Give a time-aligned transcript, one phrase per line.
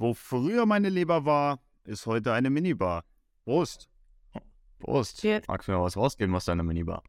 [0.00, 3.04] Wo früher meine Leber war, ist heute eine Minibar.
[3.44, 3.90] Prost.
[4.78, 5.22] Prost.
[5.46, 7.02] Magst du mir was rausgeben aus deiner Minibar?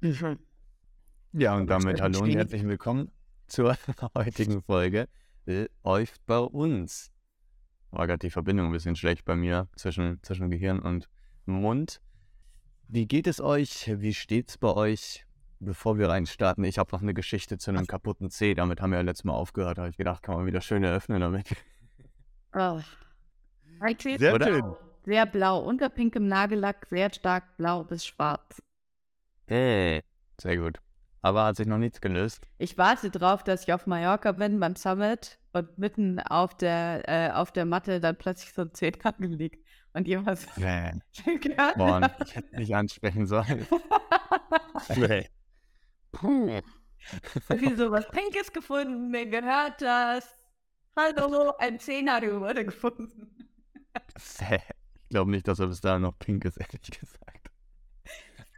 [0.00, 0.40] Mhm.
[1.34, 3.12] Ja, und damit hallo und herzlich willkommen
[3.46, 3.78] zur
[4.16, 5.08] heutigen Folge
[5.84, 7.12] Läuft bei uns.
[7.92, 11.08] War gerade die Verbindung ein bisschen schlecht bei mir zwischen, zwischen Gehirn und
[11.44, 12.00] Mund.
[12.88, 13.88] Wie geht es euch?
[14.00, 15.24] Wie steht's bei euch?
[15.58, 18.54] Bevor wir reinstarten, ich habe noch eine Geschichte zu einem kaputten C.
[18.54, 19.78] Damit haben wir ja letztes Mal aufgehört.
[19.78, 21.48] Da habe ich gedacht, kann man wieder schön eröffnen damit.
[22.54, 22.80] Oh.
[23.80, 24.46] Eigentlich Sehr Oder?
[24.46, 24.76] schön.
[25.04, 28.62] sehr blau, unter pinkem Nagellack, sehr stark blau bis schwarz.
[29.46, 30.02] Hey.
[30.40, 30.78] Sehr gut.
[31.22, 32.46] Aber hat sich noch nichts gelöst.
[32.58, 37.30] Ich warte drauf, dass ich auf Mallorca bin beim Summit und mitten auf der, äh,
[37.32, 39.64] auf der Matte dann plötzlich so ein Zehennagel liegt.
[39.92, 40.92] Und jemand Nee.
[41.40, 43.66] gehört Boah, ich hätte nicht ansprechen sollen.
[44.96, 45.26] Nee.
[46.16, 46.60] Puh.
[47.48, 50.28] Irgendwie so was Pinkes gefunden, mir gehört das.
[50.96, 53.48] Hallo, ein Zehennagel wurde gefunden.
[54.16, 57.50] Ich glaube nicht, dass er bis dahin noch pink ist, ehrlich gesagt.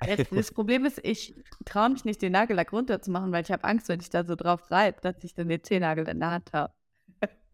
[0.00, 3.88] Das, das Problem ist, ich traue mich nicht, den Nagellack runterzumachen, weil ich habe Angst,
[3.88, 6.72] wenn ich da so drauf reibe, dass ich dann den Zehennagel in der Hand habe.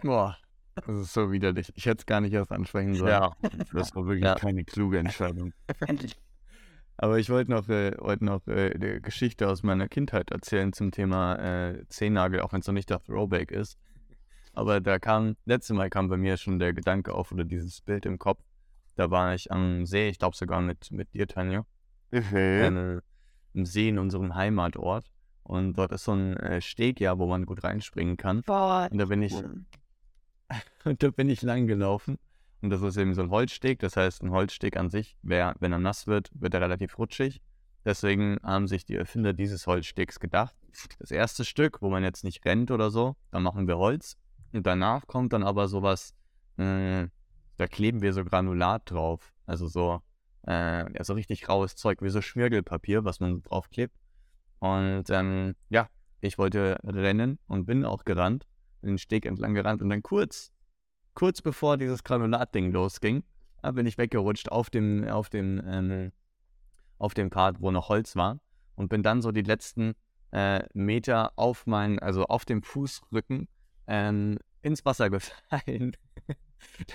[0.03, 0.37] Boah,
[0.75, 1.73] das ist so widerlich.
[1.75, 3.11] Ich hätte es gar nicht erst ansprechen sollen.
[3.11, 3.33] Ja,
[3.73, 4.35] das war wirklich Ja.
[4.35, 5.55] keine kluge Entscheidung.
[6.97, 10.93] Aber ich wollte noch, äh, wollte noch äh, eine Geschichte aus meiner Kindheit erzählen zum
[10.93, 13.79] Thema äh, Zehennagel, auch wenn es noch nicht der Throwback ist.
[14.53, 18.07] Aber da kam, letztes Mal kam bei mir schon der Gedanke auf oder dieses Bild
[18.07, 18.45] im Kopf.
[18.95, 21.67] Da war ich am See, ich glaube sogar mit, mit dir, Tanja.
[22.13, 22.37] Mhm.
[22.37, 23.01] äh,
[23.55, 25.11] im See in unserem Heimatort.
[25.43, 28.43] Und dort ist so ein äh, Steg, ja, wo man gut reinspringen kann.
[28.43, 28.89] Boah.
[28.91, 29.35] Und da bin ich,
[30.85, 32.19] und da bin ich lang gelaufen.
[32.65, 33.79] Und das ist eben so ein Holzsteg.
[33.81, 37.43] Das heißt, ein Holzsteg an sich, wär, wenn er nass wird, wird er relativ rutschig.
[37.85, 40.57] Deswegen haben sich die Erfinder dieses Holzstegs gedacht.
[40.99, 44.17] Das erste Stück, wo man jetzt nicht rennt oder so, da machen wir Holz.
[44.55, 46.15] Und danach kommt dann aber sowas,
[46.57, 47.07] äh,
[47.59, 49.35] da kleben wir so Granulat drauf.
[49.45, 50.01] Also so,
[50.47, 53.95] äh, ja, so richtig raues Zeug, wie so Schmirgelpapier, was man draufklebt.
[54.61, 55.91] Und ähm, ja,
[56.23, 58.47] ich wollte rennen und bin auch gerannt,
[58.81, 60.54] den Steg entlang gerannt und dann kurz,
[61.15, 63.25] kurz bevor dieses Granulatding losging,
[63.73, 66.13] bin ich weggerutscht auf dem, auf dem, ähm,
[66.99, 68.39] auf dem Part, wo noch Holz war
[68.75, 69.95] und bin dann so die letzten
[70.33, 73.49] äh, Meter auf meinen, also auf dem Fußrücken
[73.87, 75.97] ähm, ins Wasser gefallen.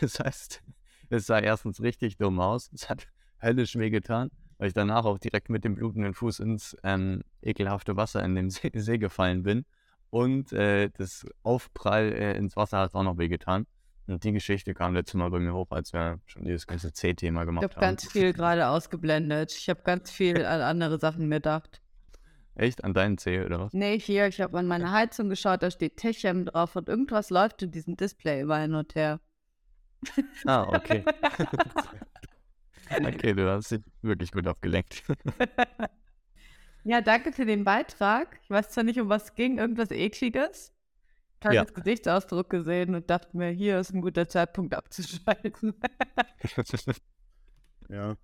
[0.02, 0.62] das heißt,
[1.10, 2.70] es sah erstens richtig dumm aus.
[2.74, 3.08] Es hat
[3.42, 7.96] höllisch weh getan, weil ich danach auch direkt mit dem blutenden Fuß ins ähm, ekelhafte
[7.96, 9.66] Wasser in den See, See gefallen bin.
[10.12, 13.66] Und äh, das Aufprall äh, ins Wasser hat auch noch weh getan.
[14.10, 17.42] Und die Geschichte kam letztes Mal bei mir hoch, als wir schon dieses ganze C-Thema
[17.42, 17.82] Ich gemacht habe haben.
[17.82, 19.52] ganz viel gerade ausgeblendet.
[19.52, 21.82] Ich habe ganz viel an andere Sachen gedacht.
[22.56, 22.84] Echt?
[22.84, 23.74] An deinen C oder was?
[23.74, 27.62] Nee, hier, ich habe an meine Heizung geschaut, da steht Techem drauf und irgendwas läuft
[27.62, 29.20] in diesem Display immer hin und her.
[30.46, 31.06] Ah, okay.
[32.90, 35.04] okay, du hast dich wirklich gut abgelenkt.
[36.84, 38.40] ja, danke für den Beitrag.
[38.42, 40.74] Ich weiß zwar nicht, um was es ging, irgendwas Ekliges.
[41.40, 41.64] Ich habe Ja.
[41.64, 45.74] Gesichtsausdruck gesehen und dachte mir, hier ist ein guter Zeitpunkt abzuschalten.
[47.92, 48.18] Ja.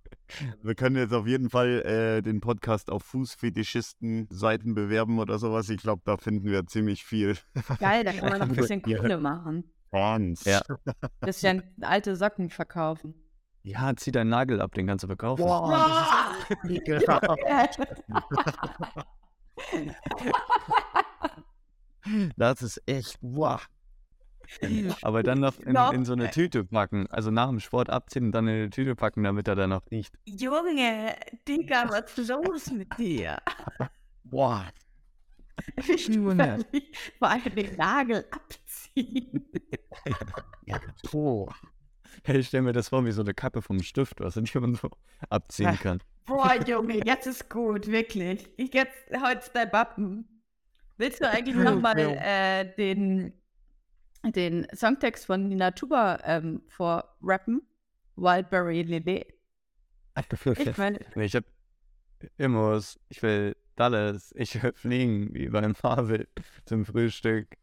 [0.62, 5.68] Wir können jetzt auf jeden Fall äh, den Podcast auf Fußfetischisten-Seiten bewerben oder sowas.
[5.70, 7.36] Ich glaube, da finden wir ziemlich viel
[7.80, 8.80] Geil, da kann man noch ein bisschen.
[8.80, 9.64] Kohle machen.
[9.90, 10.44] Fans.
[10.44, 10.60] Ja.
[11.20, 13.14] Bisschen alte Socken verkaufen.
[13.64, 15.44] ja, zieh deinen Nagel ab, den kannst du verkaufen.
[22.36, 23.66] Das ist echt, wow.
[25.02, 27.06] Aber dann noch in, in so eine Tüte packen.
[27.08, 29.82] Also nach dem Sport abziehen und dann in eine Tüte packen, damit er dann noch
[29.90, 30.14] riecht.
[30.24, 31.16] Junge,
[31.48, 33.38] Digga, was ist los mit dir?
[34.24, 34.64] Boah.
[35.88, 36.58] Ich Junge.
[36.70, 36.82] will
[37.18, 39.48] vor allem den Nagel abziehen.
[41.10, 41.54] Boah.
[42.24, 44.74] Hey, ich stell mir das vor wie so eine Kappe vom Stift, was die man
[44.74, 44.90] so
[45.30, 46.02] abziehen kann.
[46.26, 48.46] Boah, Junge, jetzt ist gut, wirklich.
[48.58, 50.35] Ich jetzt heute dein Wappen.
[50.96, 53.32] Willst du eigentlich nochmal äh, den,
[54.24, 57.62] den Songtext von Nina Tuba ähm, vorrappen?
[58.16, 59.26] Wildberry Lily.
[60.70, 61.44] Ich meine, ich hab
[62.38, 66.26] Immos, ich will Dallas, ich will fliegen, wie beim Marvel
[66.64, 67.58] zum Frühstück.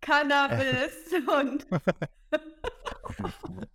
[0.00, 1.66] Cannabis und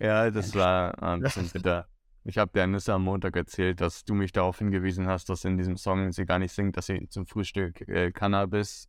[0.00, 1.86] Ja, das war ein bisschen bitter.
[2.24, 5.56] Ich habe der Nissa am Montag erzählt, dass du mich darauf hingewiesen hast, dass in
[5.56, 8.88] diesem Song sie gar nicht singt, dass sie zum Frühstück äh, Cannabis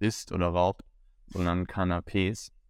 [0.00, 0.84] isst oder raucht,
[1.28, 2.50] sondern Canapés.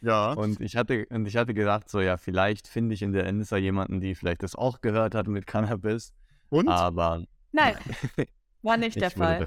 [0.00, 0.32] Ja.
[0.34, 3.56] Und ich hatte, und ich hatte gedacht, so ja, vielleicht finde ich in der Nissa
[3.56, 6.12] jemanden, die vielleicht das auch gehört hat mit Cannabis.
[6.50, 6.68] Und?
[6.68, 7.74] Aber nein,
[8.62, 9.46] war nicht der Fall.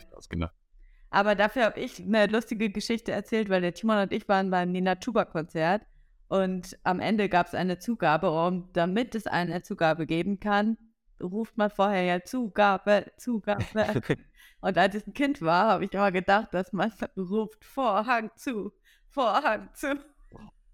[1.12, 4.72] Aber dafür habe ich eine lustige Geschichte erzählt, weil der Timon und ich waren beim
[4.72, 5.84] Nina Tuba-Konzert
[6.32, 10.78] und am Ende gab es eine Zugabe und damit es eine Zugabe geben kann,
[11.22, 13.66] ruft man vorher ja Zugabe, Zugabe.
[14.62, 18.72] und als ich ein Kind war, habe ich immer gedacht, dass man ruft Vorhang zu,
[19.10, 20.00] Vorhang zu.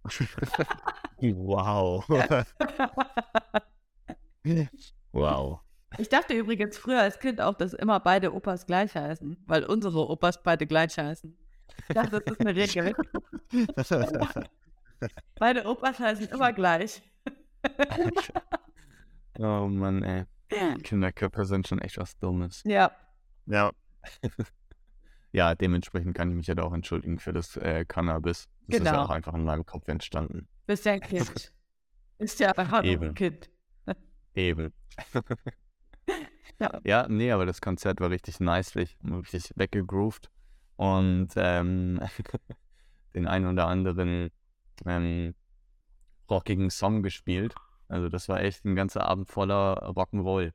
[1.21, 2.07] wow.
[5.11, 5.59] wow.
[5.97, 10.07] Ich dachte übrigens früher als Kind auch, dass immer beide Opas gleich heißen, weil unsere
[10.07, 11.35] Opas beide gleich heißen.
[11.89, 12.93] Ich dachte, das ist eine Regel.
[15.35, 17.01] Beide Opas heißen immer gleich.
[19.39, 20.25] oh Mann, ey.
[20.83, 22.63] Kinderköpfe sind schon echt was Dummes.
[22.65, 22.91] Ja.
[23.45, 23.71] Ja.
[25.31, 28.47] ja, dementsprechend kann ich mich ja halt auch entschuldigen für das äh, Cannabis.
[28.67, 28.89] Das genau.
[28.89, 30.47] ist ja auch einfach in meinem Kopf entstanden.
[30.65, 31.53] Bist ja ein Kind.
[32.17, 33.49] ist ja einfach ein Kind.
[34.33, 34.73] Eben.
[36.59, 36.81] Ja.
[36.83, 40.31] ja, nee, aber das Konzert war richtig nicely, richtig weggegroovt
[40.75, 41.99] und ähm,
[43.13, 44.31] den einen oder anderen
[44.85, 45.35] ähm,
[46.29, 47.55] rockigen Song gespielt.
[47.89, 50.53] Also das war echt ein ganzer Abend voller Rock'n'Roll.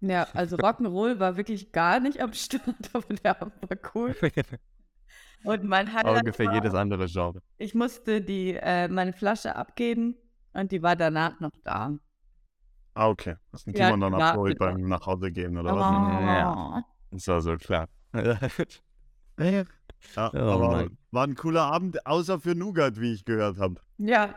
[0.00, 2.64] Ja, also Rock'n'Roll war wirklich gar nicht am Start,
[2.94, 4.14] aber der Abend war cool.
[5.42, 7.40] Und mein Highlight Ungefähr war, jedes andere Genre.
[7.58, 10.16] ich musste die, äh, meine Flasche abgeben
[10.52, 11.98] und die war danach noch da.
[12.94, 13.36] Ah, okay.
[13.52, 14.54] Hast du Ja, Timon dann genau.
[14.58, 15.86] beim nach Hause gehen oder was?
[15.86, 16.84] Ja.
[17.10, 17.88] Das war so klar.
[19.40, 19.64] Ja,
[20.16, 20.98] Oh, aber Mann.
[21.10, 23.80] war ein cooler Abend, außer für Nougat, wie ich gehört habe.
[23.98, 24.34] Ja,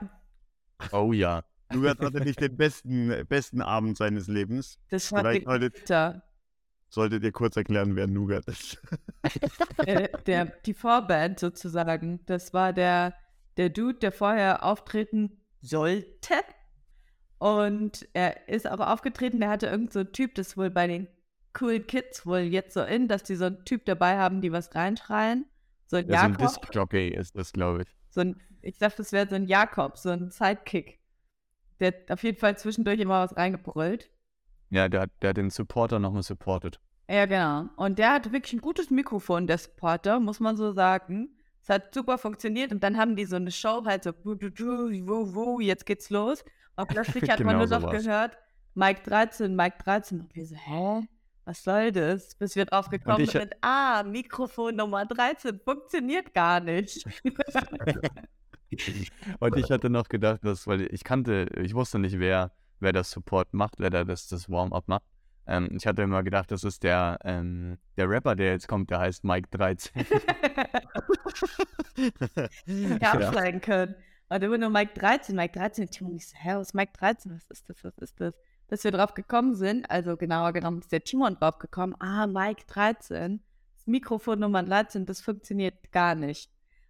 [0.91, 1.43] oh ja.
[1.71, 4.77] Nougat hatte nicht den besten, besten Abend seines Lebens.
[4.89, 6.21] das war heute
[6.93, 8.79] solltet ihr kurz erklären, wer Nougat ist.
[9.85, 12.19] äh, der, die Vorband sozusagen.
[12.27, 13.15] Das war der,
[13.57, 16.35] der Dude, der vorher auftreten sollte.
[17.39, 21.07] Und er ist auch aufgetreten, der hatte irgend so einen Typ, das wohl bei den
[21.53, 24.73] coolen Kids wohl jetzt so in, dass die so einen Typ dabei haben, die was
[24.75, 25.45] reinschreien.
[25.87, 26.47] So ein ja so ein Jakob.
[26.47, 27.87] Disc-Jockey ist das, glaube ich.
[28.09, 30.99] so ein, ich dachte, das wäre so ein Jakob, so ein Sidekick.
[31.79, 34.09] Der hat auf jeden Fall zwischendurch immer was reingebrüllt.
[34.69, 36.79] Ja, der, hat- der hat den Supporter nochmal supported.
[37.09, 37.65] Ja, genau.
[37.75, 41.37] Und der hat wirklich ein gutes Mikrofon, der Supporter, muss man so sagen.
[41.61, 46.09] Es hat super funktioniert und dann haben die so eine Show halt so, jetzt geht's
[46.09, 46.43] los.
[46.75, 48.37] Und plötzlich hat man Genau nur noch gehört,
[48.73, 50.21] Mike 13, Mike 13.
[50.21, 51.07] Und wir so, hä?
[51.45, 52.35] Was soll das?
[52.35, 57.05] Bis wir drauf gekommen ich- sind, ah, Mikrofon Nummer 13 funktioniert gar nicht.
[59.39, 63.11] Und ich hatte noch gedacht, dass, weil ich kannte, ich wusste nicht, wer, wer das
[63.11, 65.03] Support macht, wer da das, das Warm-up macht.
[65.45, 68.99] Ähm, ich hatte immer gedacht, das ist der, ähm, der Rapper, der jetzt kommt, der
[68.99, 70.05] heißt Mike 13.
[73.01, 73.95] ja, auch sein können.
[74.29, 75.89] Und immer nur Mike 13, Mike 13.
[75.89, 77.35] Timo und ich so, hä, was ist Mike 13?
[77.35, 78.33] Was ist das, was ist das?
[78.73, 82.63] Dass wir drauf gekommen sind, also genauer genommen ist der Timon drauf gekommen, ah, Mike
[82.65, 83.39] 13,
[83.75, 86.49] das Mikrofon Nummer 13, das funktioniert gar nicht.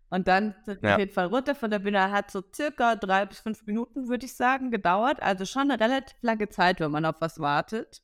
[0.09, 0.95] Und dann sind wir Ja.
[0.95, 4.25] auf jeden Fall runter von der Bühne, hat so circa drei bis fünf Minuten, würde
[4.25, 5.21] ich sagen, gedauert.
[5.21, 8.01] Also schon eine relativ lange Zeit, wenn man auf was wartet.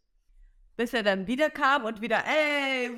[0.75, 2.89] Bis er dann wieder kam und wieder, ey,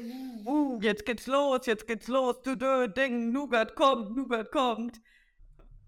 [0.44, 5.00] wuh, jetzt geht's los, jetzt geht's los, du, du, Ding, Nougat kommt, Nougat kommt.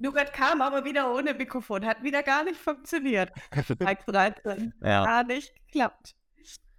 [0.03, 3.31] Nougat kam aber wieder ohne Mikrofon, hat wieder gar nicht funktioniert.
[3.79, 6.13] Mike 13, ja, gar nicht geklappt.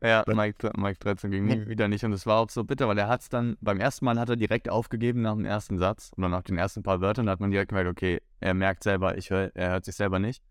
[0.02, 2.04] ja Mike, Mike 13 ging nie wieder nicht.
[2.04, 4.28] Und es war auch so bitter, weil er hat es dann, beim ersten Mal hat
[4.28, 7.24] er direkt aufgegeben nach dem ersten Satz oder nach den ersten paar Wörtern.
[7.24, 10.18] Da hat man direkt gemerkt, okay, er merkt selber, ich hör, er hört sich selber
[10.18, 10.42] nicht.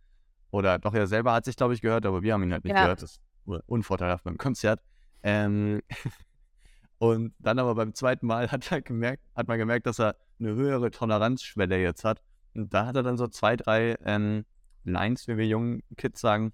[0.49, 2.73] Oder doch, er selber hat sich, glaube ich, gehört, aber wir haben ihn halt nicht
[2.75, 2.81] Ja.
[2.81, 3.03] gehört.
[3.03, 4.81] Das war unvorteilhaft beim Konzert.
[5.21, 5.83] Ähm,
[6.97, 10.55] und dann aber beim zweiten Mal hat, er gemerkt, hat man gemerkt, dass er eine
[10.55, 12.23] höhere Toleranzschwelle jetzt hat.
[12.55, 14.45] Und da hat er dann so zwei, drei ähm,
[14.83, 16.53] Lines, wie wir jungen Kids sagen,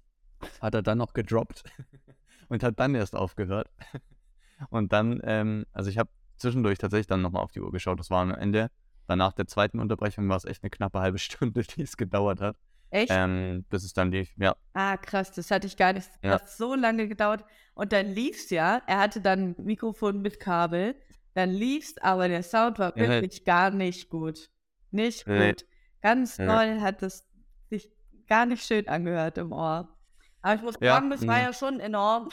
[0.60, 1.64] hat er dann noch gedroppt
[2.48, 3.68] und hat dann erst aufgehört.
[4.70, 7.98] Und dann, ähm, also ich habe zwischendurch tatsächlich dann nochmal auf die Uhr geschaut.
[7.98, 8.70] Das war am Ende,
[9.06, 12.56] danach der zweiten Unterbrechung war es echt eine knappe halbe Stunde, die es gedauert hat,
[12.90, 13.10] Echt?
[13.14, 14.32] ähm, bis es dann lief.
[14.36, 16.08] Ja, Ah, krass, das hatte ich gar nicht.
[16.22, 16.32] Ja.
[16.32, 17.44] Das hat so lange gedauert.
[17.74, 18.82] Und dann lief's ja.
[18.86, 20.94] Er hatte dann ein Mikrofon mit Kabel.
[21.34, 23.08] Dann lief's, aber der Sound war Ja.
[23.08, 24.50] wirklich gar nicht gut.
[24.90, 25.50] Nicht Nee.
[25.50, 25.64] gut.
[26.02, 26.46] Ganz Ja.
[26.46, 27.26] doll hat es
[27.70, 27.90] sich
[28.28, 29.96] gar nicht schön angehört im Ohr.
[30.42, 31.42] Aber ich muss Ja, sagen, das war mhm.
[31.42, 32.30] ja schon enorm,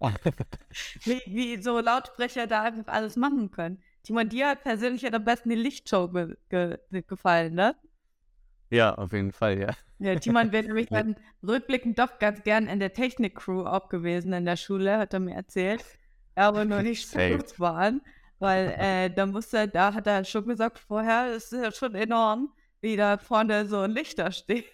[1.04, 3.82] wie, wie so Lautsprecher da einfach alles machen können.
[4.02, 7.76] Timon, dir hat persönlich ja am besten die Lichtshow ge ge gefallen, ne?
[8.70, 9.74] ja, auf jeden Fall, ja.
[9.98, 11.02] Ja, Timon wäre nämlich Ja.
[11.02, 11.16] dann
[11.46, 15.34] rückblickend doch ganz gern in der Technik-Crew auch gewesen in der Schule, hat er mir
[15.34, 15.84] erzählt.
[16.34, 18.02] Aber nur nicht so gut waren,
[18.42, 22.52] weil äh, da musste da hat er schon gesagt vorher, es ist ja schon enorm,
[22.80, 24.66] wie da vorne so ein Lichter steht.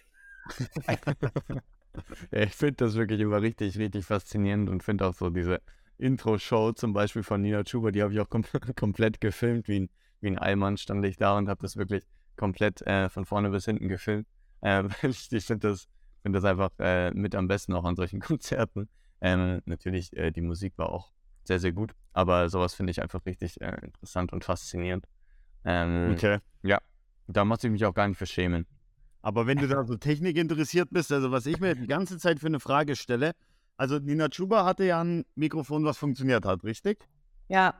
[2.31, 5.61] ich finde das wirklich immer richtig, richtig faszinierend und finde auch so diese
[5.99, 8.43] Intro-Show zum Beispiel von Nina Chuba, die habe ich auch kom
[8.75, 12.03] komplett gefilmt, wie ein, wie ein Allmann stand ich da und habe das wirklich
[12.37, 14.25] komplett äh, von vorne bis hinten gefilmt.
[14.61, 15.87] Äh, ich ich finde das,
[16.23, 18.89] find das einfach äh, mit am besten auch an solchen Konzerten.
[19.21, 21.11] Ähm, natürlich, äh, die Musik war auch
[21.49, 25.05] sehr, sehr gut, aber sowas finde ich einfach richtig äh, interessant und faszinierend.
[25.65, 26.39] Ähm, Okay.
[27.31, 28.65] Da muss ich mich auch gar nicht verschämen.
[29.21, 32.39] Aber wenn du da so Technik interessiert bist, also was ich mir die ganze Zeit
[32.39, 33.33] für eine Frage stelle,
[33.77, 37.07] also Nina Chuba hatte ja ein Mikrofon, was funktioniert hat, richtig?
[37.47, 37.75] Ja,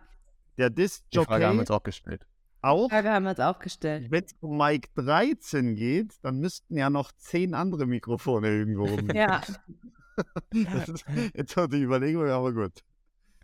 [0.60, 2.28] Der Die Frage haben wir uns auch gestellt.
[2.62, 2.90] auch.
[2.90, 4.12] Frage haben wir uns auch gestellt.
[4.12, 9.10] Wenn es um Mic 13 geht, dann müssten ja noch zehn andere Mikrofone irgendwo rum.
[9.16, 9.42] Ja,
[10.52, 12.84] Das ist, jetzt hat die Überlegung, aber gut.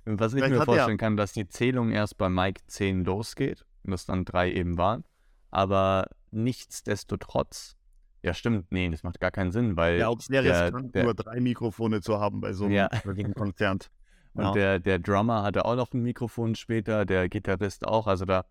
[0.06, 3.66] Was ich Vielleicht mir er- vorstellen kann, dass die Zählung erst bei Mike 10 losgeht
[3.84, 5.04] und das dann drei eben waren.
[5.52, 7.76] Aber nichtsdestotrotz,
[8.24, 11.04] ja stimmt, nee, das macht gar keinen Sinn, weil Ja, auch sehr der- riskant, der-
[11.04, 12.90] nur drei Mikrofone zu haben bei so einem Ja.
[13.36, 13.90] Konzert.
[14.34, 14.52] Und Ja.
[14.52, 18.06] der, der Drummer hatte auch noch ein Mikrofon später, der Gitarrist auch.
[18.08, 18.46] Also da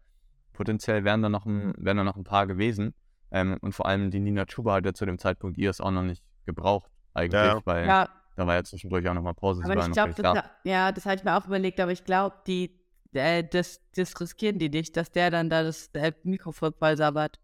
[0.55, 2.95] potenziell wären da noch ein, wären da noch ein paar gewesen.
[3.31, 6.03] Ähm, und vor allem die Nina Chuba hat ja zu dem Zeitpunkt ihres auch noch
[6.03, 7.61] nicht gebraucht, eigentlich, Ja.
[7.65, 8.09] weil ja.
[8.37, 9.63] Da war ja zwischendurch auch noch mal Pause.
[9.65, 12.37] Aber ich noch glaube, das, ja, das hatte ich mir auch überlegt, aber ich glaube,
[12.47, 12.79] die,
[13.13, 17.39] äh, das, das riskieren die nicht, dass der dann da das äh, Mikrofon voll sabbert.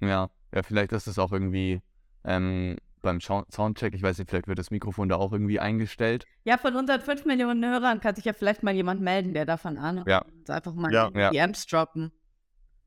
[0.00, 1.80] Ja, ja, vielleicht ist es auch irgendwie
[2.24, 6.24] ähm, beim Soundcheck, ich weiß nicht, vielleicht wird das Mikrofon da auch irgendwie eingestellt.
[6.44, 9.76] Ja, von unseren 5 Millionen Hörern kann sich ja vielleicht mal jemand melden, der davon
[9.78, 10.22] Ahnung Ja.
[10.22, 11.10] Und Einfach mal Ja.
[11.10, 11.30] die Ja.
[11.30, 12.12] DMs droppen.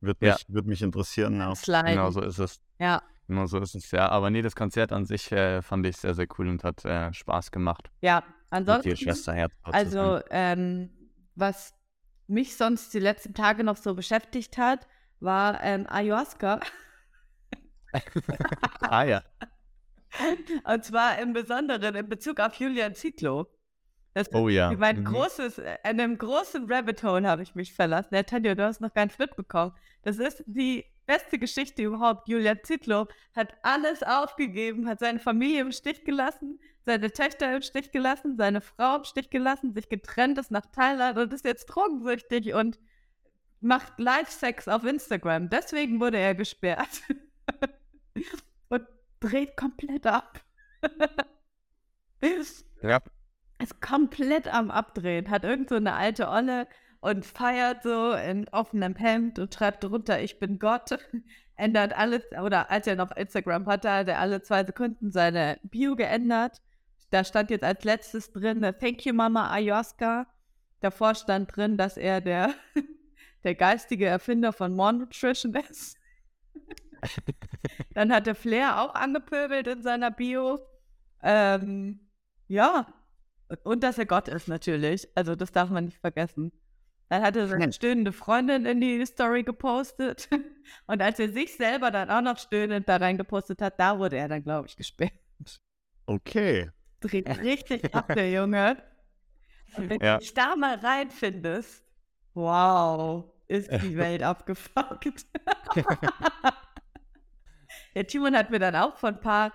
[0.02, 0.34] Wird Ja.
[0.34, 1.38] mich, wird mich interessieren.
[1.38, 1.54] Ja.
[1.84, 2.62] Genau so ist es.
[2.80, 4.10] Ja, Genau so ist es, ja.
[4.10, 7.14] Aber nee, das Konzert an sich äh, fand ich sehr, sehr cool und hat äh,
[7.14, 7.90] Spaß gemacht.
[8.02, 8.24] ja.
[8.52, 9.52] Ansonsten, dir Schwesterherz.
[9.64, 10.90] also, ähm,
[11.36, 11.74] was
[12.28, 14.88] mich sonst die letzten Tage noch so beschäftigt hat,
[15.20, 16.62] war ähm, Ayahuasca.
[18.82, 19.24] ah ja.
[20.64, 23.48] Und zwar im Besonderen in Bezug auf Julian Zietlow.
[24.14, 24.72] Das Oh ja.
[24.72, 25.06] Über ein Mhm.
[25.06, 28.16] großes, äh, in einem großen Rabbit Hole habe ich mich verlassen.
[28.26, 29.74] Tanja, du hast noch gar nicht mitbekommen.
[30.04, 32.28] Das ist die beste Geschichte überhaupt.
[32.28, 37.92] Julian Zietlow hat alles aufgegeben, hat seine Familie im Stich gelassen, seine Töchter im Stich
[37.92, 42.54] gelassen, seine Frau im Stich gelassen, sich getrennt, ist nach Thailand und ist jetzt drogensüchtig
[42.54, 42.80] und
[43.62, 45.50] macht Live-Sex auf Instagram.
[45.50, 47.02] Deswegen wurde er gesperrt.
[48.70, 48.88] und
[49.20, 50.42] dreht komplett ab.
[52.82, 53.02] Ja.
[53.62, 56.68] ist komplett am Abdrehen, hat irgend so eine alte Olle
[57.06, 60.98] und feiert so in offenem Hemd und schreibt drunter, ich bin Gott,
[61.56, 65.96] ändert alles, oder als er noch Instagram hatte, hat er alle zwei Sekunden seine Bio
[65.96, 66.64] geändert.
[67.12, 70.26] Da stand jetzt als letztes drin, Thank you Mama Ayahuasca.
[70.80, 72.56] Davor stand drin, dass er der,
[73.44, 76.00] der geistige Erfinder von More Nutrition ist.
[77.94, 80.58] Dann hat der Flair auch angepöbelt in seiner Bio.
[81.22, 82.00] Ähm,
[82.48, 82.88] ja,
[83.64, 85.08] und dass er Gott ist natürlich.
[85.14, 86.52] Also das darf man nicht vergessen.
[87.10, 90.28] Dann hat er seine stöhnende Freundin in die Story gepostet.
[90.88, 94.28] Und als er sich selber dann auch noch stöhnend da reingepostet hat, da wurde er
[94.28, 95.14] dann, glaube ich, gesperrt.
[96.08, 96.72] Okay.
[97.02, 98.78] Dreht richtig ab, der Junge.
[99.78, 100.14] Und wenn Ja.
[100.16, 101.84] du dich da mal reinfindest,
[102.34, 105.26] wow, ist die Welt abgefuckt.
[107.94, 109.54] der Timon hat mir dann auch von ein paar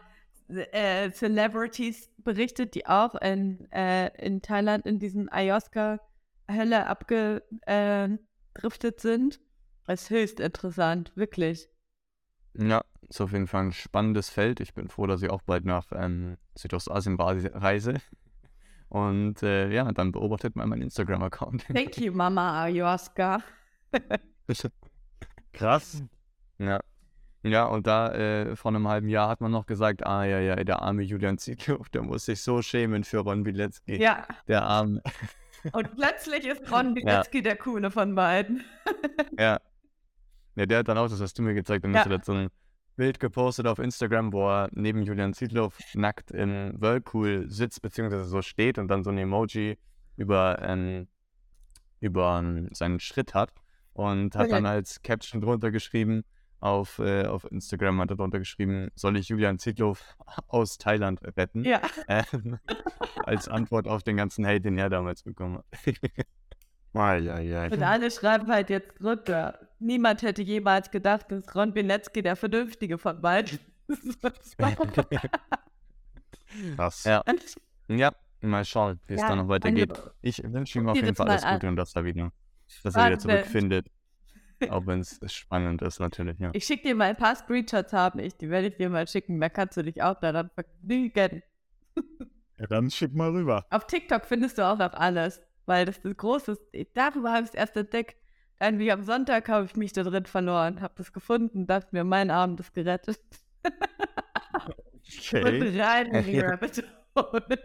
[0.49, 5.29] äh, Celebrities berichtet, die auch in, äh, in Thailand in diesen
[6.51, 9.41] Ayahuasca-Hölle abgedriftet sind.
[9.87, 11.69] Das ist höchst interessant, wirklich.
[12.57, 14.61] Ja, ist auf jeden Fall ein spannendes Feld.
[14.61, 17.95] Ich bin froh, dass ich auch bald nach ähm, Südostasien reise- reise.
[18.89, 21.67] Und äh, ja, dann beobachtet mal meinen Instagram-Account.
[21.75, 23.43] Thank you, Mama Ayahuasca.
[25.53, 26.03] Krass.
[26.59, 26.81] Ja.
[27.43, 30.57] Ja, und da äh, vor einem halben Jahr hat man noch gesagt, ah ja, ja,
[30.57, 33.97] der arme Julian Zietlow, der muss sich so schämen für Ron Bilecki.
[33.97, 35.03] Ja, Der arme.
[35.73, 38.65] Und plötzlich ist Ron Bilecki der Coole von beiden.
[39.39, 39.61] Ja.
[40.57, 42.01] Ja, der hat dann auch, das hast du mir gezeigt, dann Ja.
[42.01, 42.49] hast du da so ein
[42.97, 48.43] Bild gepostet auf Instagram, wo er neben Julian Zietlow nackt im Whirlpool sitzt, beziehungsweise so
[48.43, 49.79] steht und dann so ein Emoji
[50.17, 51.09] über, ähm,
[52.01, 53.53] über ähm, seinen Schritt hat.
[53.93, 54.51] Und hat Okay.
[54.53, 56.25] dann als Caption drunter geschrieben,
[56.61, 59.97] auf, äh, auf Instagram hat er drunter geschrieben, soll ich Julian Zietlow
[60.49, 61.65] aus Thailand retten?
[61.65, 62.59] Ja, Ähm,
[63.25, 65.65] als Antwort auf den ganzen Hate, den er damals bekommen hat.
[66.93, 67.71] Eieiei.
[67.71, 69.61] und alle schreiben halt jetzt drunter.
[69.79, 74.19] Niemand hätte jemals gedacht, dass Ron Bilecki der Vernünftige von beiden ist.
[76.77, 77.05] Krass.
[77.05, 77.23] Ja.
[77.89, 79.91] Ja, mal schauen, wie es Ja, dann noch weitergeht.
[79.93, 81.55] meine- Ich wünsche ihm auf jeden Fall alles an.
[81.55, 82.33] Gute und dass er wieder,
[82.83, 83.87] dass er wieder zurückfindet.
[84.69, 86.51] Auch wenn es spannend ist, natürlich, ja.
[86.53, 88.37] Ich schicke dir mal ein paar Screenshots, habe ich.
[88.37, 89.41] Die werde ich dir mal schicken.
[89.41, 91.43] Da kannst du dich auch daran vergnügen.
[92.59, 93.65] Ja, dann schick mal rüber.
[93.71, 96.59] Auf TikTok findest du auch noch alles, weil das ist großes.
[96.93, 98.21] Darüber habe ich es erst entdeckt.
[98.61, 102.31] Irgendwie am Sonntag habe ich mich da drin verloren, habe das gefunden, dachte mir, mein
[102.31, 103.19] Abend ist gerettet.
[105.33, 105.43] Okay.
[105.43, 106.85] Und rein in die Rabbit
[107.17, 107.59] Hole.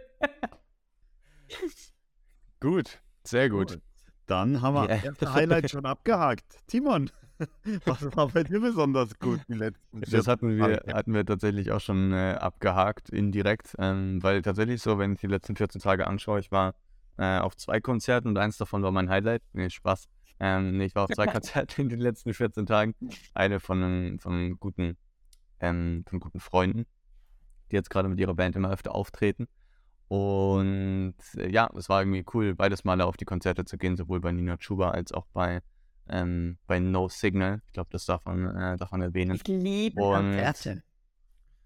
[2.60, 3.78] Gut, sehr gut.
[4.26, 4.96] Dann haben wir Ja.
[4.96, 6.44] das erste Highlight schon abgehakt.
[6.66, 7.10] Timon,
[7.84, 11.70] was war bei dir besonders gut die letzten Das 14 hatten wir, hatten wir tatsächlich
[11.72, 16.06] auch schon äh, abgehakt, indirekt, ähm, weil tatsächlich so, wenn ich die letzten 14 Tage
[16.06, 16.74] anschaue, ich war
[17.18, 19.42] äh, auf zwei Konzerten und eins davon war mein Highlight.
[19.52, 20.08] Nee, Spaß.
[20.38, 22.94] Ähm, nee, ich war auf zwei Konzerten in den letzten 14 Tagen.
[23.32, 24.96] Eine von, einem- von, einem guten,
[25.60, 26.84] ähm, von guten Freunden,
[27.70, 29.46] die jetzt gerade mit ihrer Band immer öfter auftreten.
[30.08, 34.20] Und äh, ja, es war irgendwie cool, beides Male auf die Konzerte zu gehen, sowohl
[34.20, 35.62] bei Nina Chuba als auch bei,
[36.08, 37.60] ähm, bei No Signal.
[37.66, 39.34] Ich glaube, das darf man, äh, darf man erwähnen.
[39.34, 40.82] Ich liebe Konzerte.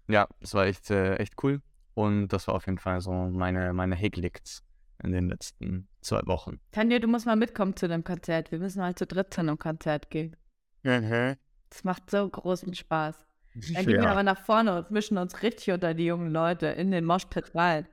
[0.07, 1.61] Ja, das war echt, äh, echt cool.
[1.93, 4.63] Und das war auf jeden Fall so meine, meine Highlights
[5.03, 6.59] in den letzten zwei Wochen.
[6.71, 8.51] Tanja, du musst mal mitkommen zu dem Konzert.
[8.51, 10.35] Wir müssen mal zu dritt zu einem Konzert gehen.
[10.83, 11.35] Mhm.
[11.69, 13.15] Das macht so großen Spaß.
[13.73, 14.11] Dann gehen wir Ja.
[14.11, 17.87] aber nach vorne und mischen uns richtig unter die jungen Leute in den Moshpit rein.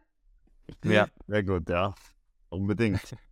[0.85, 1.09] Ja.
[1.27, 1.95] Sehr gut, ja.
[2.49, 3.17] Unbedingt.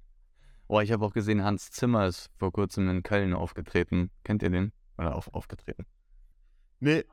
[0.68, 4.10] Oh, ich habe auch gesehen, Hans Zimmer ist vor kurzem in Köln aufgetreten.
[4.24, 4.72] Kennt ihr den?
[4.98, 5.86] Oder auf, aufgetreten?
[6.80, 7.04] Nee.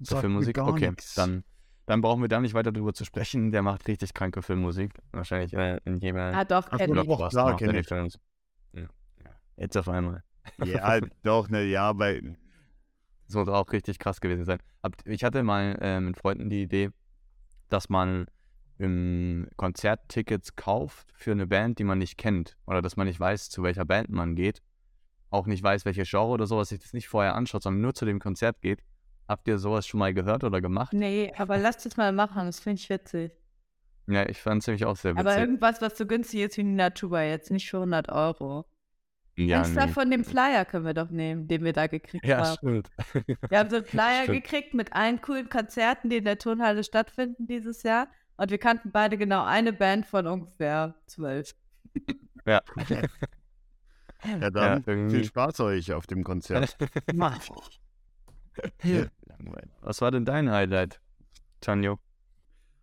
[0.00, 0.56] Mir Filmmusik?
[0.56, 1.14] gar Okay, nix.
[1.14, 1.44] dann,
[1.86, 3.52] dann brauchen wir da nicht weiter drüber zu sprechen.
[3.52, 4.92] Der macht richtig kranke Filmmusik.
[5.12, 6.16] Wahrscheinlich äh, in jedem.
[6.16, 7.06] Ah, doch, Ach kenn so, ich.
[7.06, 7.88] doch, klar, kenn ich.
[7.88, 8.02] Ja.
[8.74, 8.88] Ja.
[9.56, 10.24] Jetzt auf einmal.
[10.64, 12.20] Ja, doch, ne, ja, bei.
[13.26, 14.58] Das muss auch richtig krass gewesen sein.
[15.04, 16.90] Ich hatte mal äh, mit Freunden die Idee,
[17.68, 18.26] dass man
[18.78, 22.56] im Konzerttickets kauft für eine Band, die man nicht kennt.
[22.66, 24.62] Oder dass man nicht weiß, zu welcher Band man geht.
[25.30, 28.04] Auch nicht weiß, welche Genre oder sowas, sich das nicht vorher anschaut, sondern nur zu
[28.04, 28.80] dem Konzert geht.
[29.28, 30.92] Habt ihr sowas schon mal gehört oder gemacht?
[30.92, 33.32] Nee, aber lass das mal machen, das finde ich witzig.
[34.06, 35.40] Ja, ich fand es nämlich auch sehr Aber witzig.
[35.40, 38.66] irgendwas, was so günstig ist wie Nina Chuba jetzt, nicht für 100 Euro.
[39.36, 39.92] ja, da nee.
[39.92, 42.56] von dem Flyer können wir doch nehmen, den wir da gekriegt ja, haben.
[42.56, 42.90] stimmt.
[43.48, 44.44] Wir haben so einen Flyer Stimmt.
[44.44, 48.06] gekriegt mit allen coolen Konzerten, die in der Turnhalle stattfinden dieses Jahr.
[48.36, 51.54] Und wir kannten beide genau eine Band von ungefähr zwölf.
[52.44, 52.62] Ja.
[54.24, 55.16] Ja, dann irgendwie.
[55.16, 56.76] viel Spaß euch auf dem Konzert.
[59.26, 59.70] Langweilig.
[59.80, 61.00] Was war denn dein Highlight,
[61.60, 61.98] Tanjo?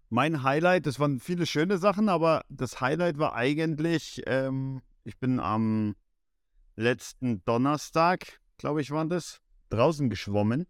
[0.10, 5.40] Mein Highlight, das waren viele schöne Sachen, aber das Highlight war eigentlich, ähm, ich bin
[5.40, 5.96] am
[6.76, 10.68] letzten Donnerstag, glaube ich, war das, draußen geschwommen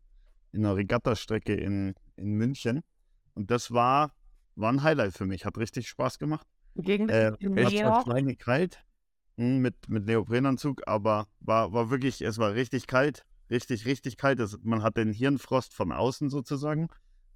[0.54, 2.82] in einer Regattastrecke in, in München.
[3.34, 4.14] Und das war,
[4.56, 6.48] war ein Highlight für mich, hat richtig Spaß gemacht.
[6.76, 7.34] Gegen Äh,
[7.82, 8.84] zwar klein kalt
[9.38, 14.40] hm, mit, mit Neoprenanzug, aber war, war wirklich, es war richtig kalt, richtig, richtig kalt.
[14.40, 16.88] Das, man hat den Hirnfrost von außen sozusagen.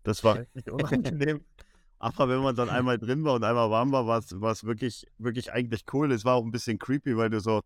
[0.04, 1.42] Das war richtig unangenehm.
[2.00, 4.64] Aber wenn man dann einmal drin war und einmal warm war, war es, war es
[4.64, 6.12] wirklich, wirklich eigentlich cool.
[6.12, 7.62] Es war auch ein bisschen creepy, weil du so,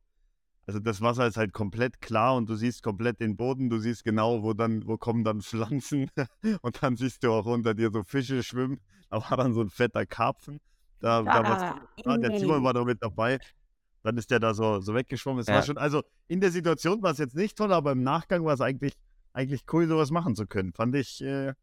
[0.68, 4.04] also das Wasser ist halt komplett klar und du siehst komplett den Boden, du siehst
[4.04, 6.10] genau, wo dann, wo kommen dann Pflanzen
[6.62, 8.80] und dann siehst du auch unter dir so Fische schwimmen.
[9.22, 10.60] Da war dann so ein fetter Karpfen.
[11.00, 12.38] Da, da war's Ah, Ah, der.
[12.38, 13.40] Timon war da mit dabei.
[14.04, 15.42] Dann ist der da so, so weggeschwommen.
[15.42, 15.64] Es war Ja.
[15.64, 18.62] schon, also in der Situation war es jetzt nicht toll, aber im Nachgang war es
[18.62, 18.94] eigentlich,
[19.34, 20.74] eigentlich cool, sowas machen zu können.
[20.74, 21.54] Fand ich, äh,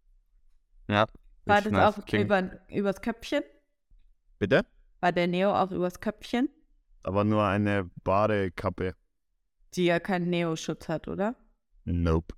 [0.88, 1.06] Ja.
[1.46, 1.98] War das nice.
[1.98, 3.42] auch Klingt- über, übers Köpfchen?
[4.38, 4.64] bitte?
[5.00, 6.48] War der Neo auch übers Köpfchen?
[7.02, 8.94] Aber nur eine Badekappe.
[9.74, 11.34] Die ja keinen Neo-Schutz hat, oder?
[11.84, 12.34] Nope.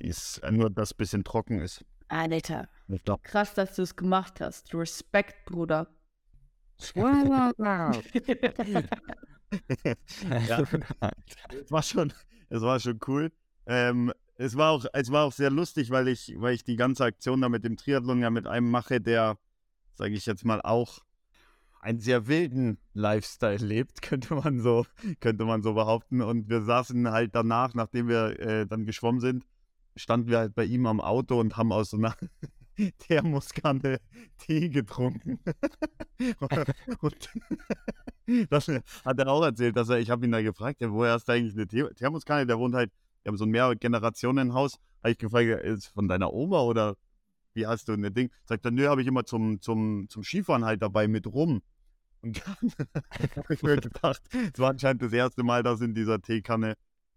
[0.00, 1.84] Die ist äh, nur, dass bisschen trocken ist.
[2.08, 2.68] Alter,
[3.04, 4.72] Glaub, krass, dass du es gemacht hast.
[4.74, 5.88] Respekt, Bruder.
[10.48, 10.62] ja,
[11.50, 12.12] es war schon,
[12.48, 13.32] es war schon cool.
[13.66, 17.04] Ähm, es war auch, es war auch sehr lustig, weil ich, weil ich die ganze
[17.04, 19.38] Aktion da mit dem Triathlon ja mit einem mache, der,
[19.94, 21.00] sage ich jetzt mal, auch
[21.80, 24.86] einen sehr wilden Lifestyle lebt, könnte man so,
[25.20, 26.20] könnte man so behaupten.
[26.20, 29.44] Und wir saßen halt danach, nachdem wir äh, dann geschwommen sind,
[29.94, 32.14] standen wir halt bei ihm am Auto und haben aus so einer
[32.98, 34.00] Thermoskanne
[34.38, 35.38] Tee getrunken.
[37.00, 37.30] und
[38.50, 41.28] das hat er auch erzählt, dass er, ich habe ihn da gefragt, ja, woher hast
[41.28, 42.46] du eigentlich eine The Thermoskanne?
[42.46, 42.90] Der wohnt halt,
[43.22, 44.78] wir haben so ein mehrere Generationen Haus.
[45.02, 46.96] Habe ich gefragt, ist von deiner Oma oder
[47.54, 48.30] wie hast du ein Ding?
[48.44, 51.62] Sagt er, nö, habe ich immer zum, zum, zum Skifahren halt dabei mit rum.
[52.22, 52.56] Und dann
[53.36, 56.74] habe ich mir gedacht, es war anscheinend das erste Mal, dass in dieser Teekanne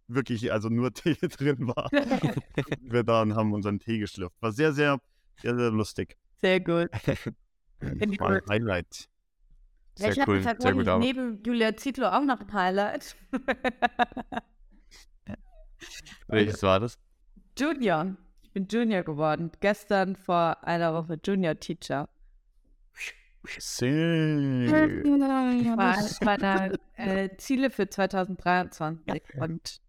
[0.08, 1.89] wirklich also nur Tee drin war.
[2.82, 4.36] wir da und haben unseren Tee geschlürft.
[4.41, 5.00] War sehr, sehr,
[5.41, 6.17] sehr, sehr lustig.
[6.41, 6.89] Sehr gut.
[8.19, 9.10] War ein Highlight.
[9.95, 13.15] Sehr ich hatte cool, sehr gut, aber neben Julia Zietlow auch noch ein Highlight.
[16.28, 16.97] welches war das?
[17.58, 18.15] Junior.
[18.41, 19.52] Ich bin Junior geworden.
[19.60, 22.08] Gestern vor einer Woche Junior Teacher.
[23.58, 24.67] See.
[24.67, 29.82] Das war da äh, Ziele für 2023 und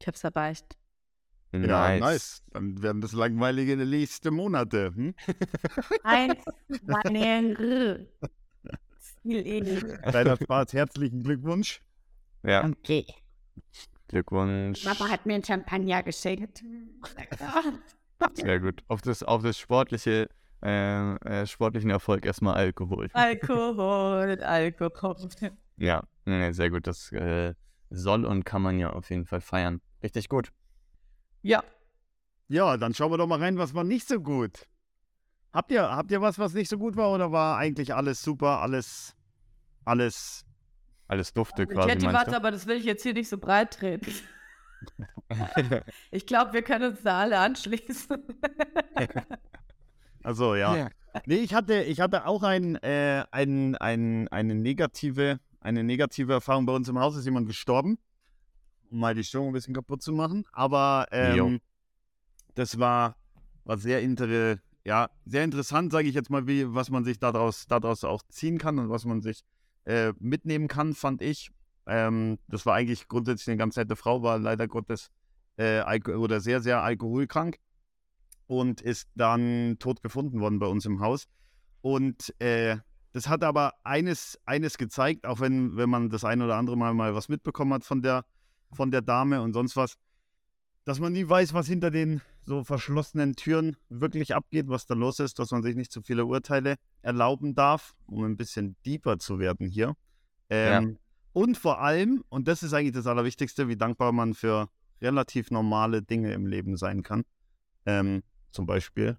[0.00, 0.76] ich hab's erreicht.
[1.52, 1.60] Ja,
[1.98, 2.00] Nice.
[2.00, 2.42] nice.
[2.52, 4.92] Dann werden das langweilige nächste Monate.
[4.94, 5.14] Hm?
[6.02, 6.44] Eins,
[6.86, 8.06] meine
[8.98, 9.80] Ziel eh.
[10.10, 11.80] Kleiner Spaß, herzlichen Glückwunsch.
[12.42, 13.06] Ja, Okay.
[14.08, 14.84] Glückwunsch.
[14.84, 16.62] Papa hat mir einen Champagner geschenkt.
[18.34, 18.82] Sehr gut.
[18.88, 20.28] Auf das, auf das sportliche,
[20.62, 23.08] äh, äh, sportlichen Erfolg erstmal Alkohol.
[23.12, 25.28] Alkohol, Alkohol.
[25.76, 26.86] Ja, nee, sehr gut.
[26.86, 27.54] Das äh,
[27.90, 29.80] soll und kann man ja auf jeden Fall feiern.
[30.02, 30.52] Richtig gut.
[31.42, 31.62] Ja,
[32.48, 34.66] Ja, dann schauen wir doch mal rein, was war nicht so gut.
[35.52, 38.60] Habt ihr, habt ihr was, was nicht so gut war oder war eigentlich alles super,
[38.60, 39.14] alles,
[39.84, 40.44] alles?
[41.06, 43.38] Alles dufte ich quasi, hätte was, meinst aber das will ich jetzt hier nicht so
[43.38, 44.12] breit treten.
[46.10, 48.16] Ich glaube, wir können uns da alle anschließen.
[50.22, 50.88] Also ja.
[51.26, 56.66] Nee, ich hatte, ich hatte auch ein, äh, ein, ein, eine, negative, eine negative Erfahrung.
[56.66, 57.98] Bei uns im Haus ist jemand gestorben,
[58.90, 60.44] um mal die Stimmung ein bisschen kaputt zu machen.
[60.52, 61.60] Aber ähm,
[62.54, 63.16] das war,
[63.64, 67.66] war sehr, inter, ja, sehr interessant, sage ich jetzt mal, wie, was man sich daraus,
[67.66, 69.42] daraus auch ziehen kann und was man sich
[69.84, 71.50] äh, mitnehmen kann, fand ich.
[71.86, 75.10] Ähm, das war eigentlich grundsätzlich eine ganz nette Frau, war leider Gottes
[75.56, 77.58] äh, oder sehr, sehr alkoholkrank
[78.46, 81.26] und ist dann tot gefunden worden bei uns im Haus.
[81.80, 82.76] Und äh,
[83.12, 86.94] das hat aber eines, eines gezeigt, auch wenn, wenn man das ein oder andere Mal
[86.94, 88.24] mal was mitbekommen hat von der,
[88.72, 89.96] von der Dame und sonst was,
[90.84, 95.20] dass man nie weiß, was hinter den so verschlossenen Türen wirklich abgeht, was da los
[95.20, 99.38] ist, dass man sich nicht zu viele Urteile erlauben darf, um ein bisschen deeper zu
[99.38, 99.94] werden hier.
[100.48, 100.98] Ähm,
[101.32, 104.68] Und vor allem, und das ist eigentlich das Allerwichtigste, wie dankbar man für
[105.00, 107.22] relativ normale Dinge im Leben sein kann.
[107.86, 109.18] Ähm, zum Beispiel,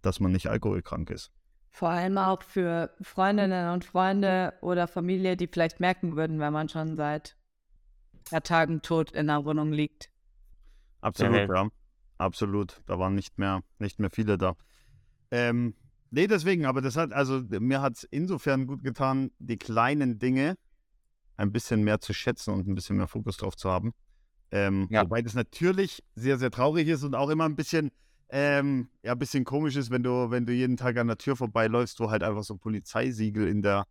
[0.00, 1.32] dass man nicht alkoholkrank ist.
[1.70, 6.68] Vor allem auch für Freundinnen und Freunde oder Familie, die vielleicht merken würden, wenn man
[6.68, 7.36] schon seit
[8.30, 10.10] ja, Tagen tot in der Wohnung liegt.
[11.00, 11.54] Absolut, Mhm.
[11.54, 11.68] ja.
[12.18, 12.80] Absolut.
[12.86, 14.54] Da waren nicht mehr, nicht mehr viele da.
[15.30, 15.74] Ähm,
[16.10, 20.56] nee, deswegen, aber das hat, also mir hat es insofern gut getan, die kleinen Dinge
[21.36, 23.92] ein bisschen mehr zu schätzen und ein bisschen mehr Fokus drauf zu haben.
[24.52, 25.02] Ähm, Ja.
[25.02, 27.90] Wobei das natürlich sehr, sehr traurig ist und auch immer ein bisschen,
[28.30, 31.34] ähm, ja, ein bisschen komisch ist, wenn du, wenn du jeden Tag an der Tür
[31.34, 33.84] vorbeiläufst, wo halt einfach so Polizeisiegel in der,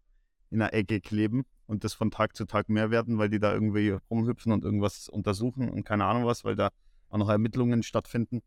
[0.49, 3.53] in der Ecke kleben und das von Tag zu Tag mehr werden, weil die da
[3.53, 6.69] irgendwie rumhüpfen und irgendwas untersuchen und keine Ahnung was, weil da
[7.09, 8.41] auch noch Ermittlungen stattfinden.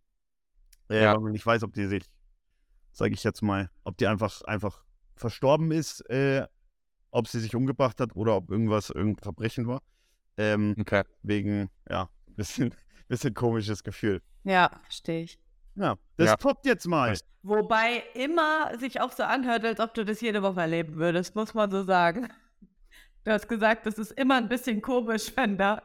[0.89, 1.15] Äh, Ja.
[1.15, 2.05] weil man nicht weiß, ob die sich,
[2.93, 4.85] sage ich jetzt mal, ob die einfach, einfach
[5.17, 6.47] verstorben ist, äh,
[7.11, 9.83] ob sie sich umgebracht hat oder ob irgendwas, irgendein Verbrechen war.
[10.37, 11.03] Ähm, Okay.
[11.23, 12.75] wegen, ja, bisschen,
[13.09, 14.23] bisschen komisches Gefühl.
[14.45, 15.39] Ja, verstehe ich.
[15.75, 16.37] Ja, das Ja.
[16.37, 17.17] poppt jetzt mal.
[17.43, 21.55] Wobei immer sich auch so anhört, als ob du das jede Woche erleben würdest, muss
[21.55, 22.29] man so sagen.
[23.27, 25.83] Du hast gesagt, das ist immer ein bisschen komisch, wenn da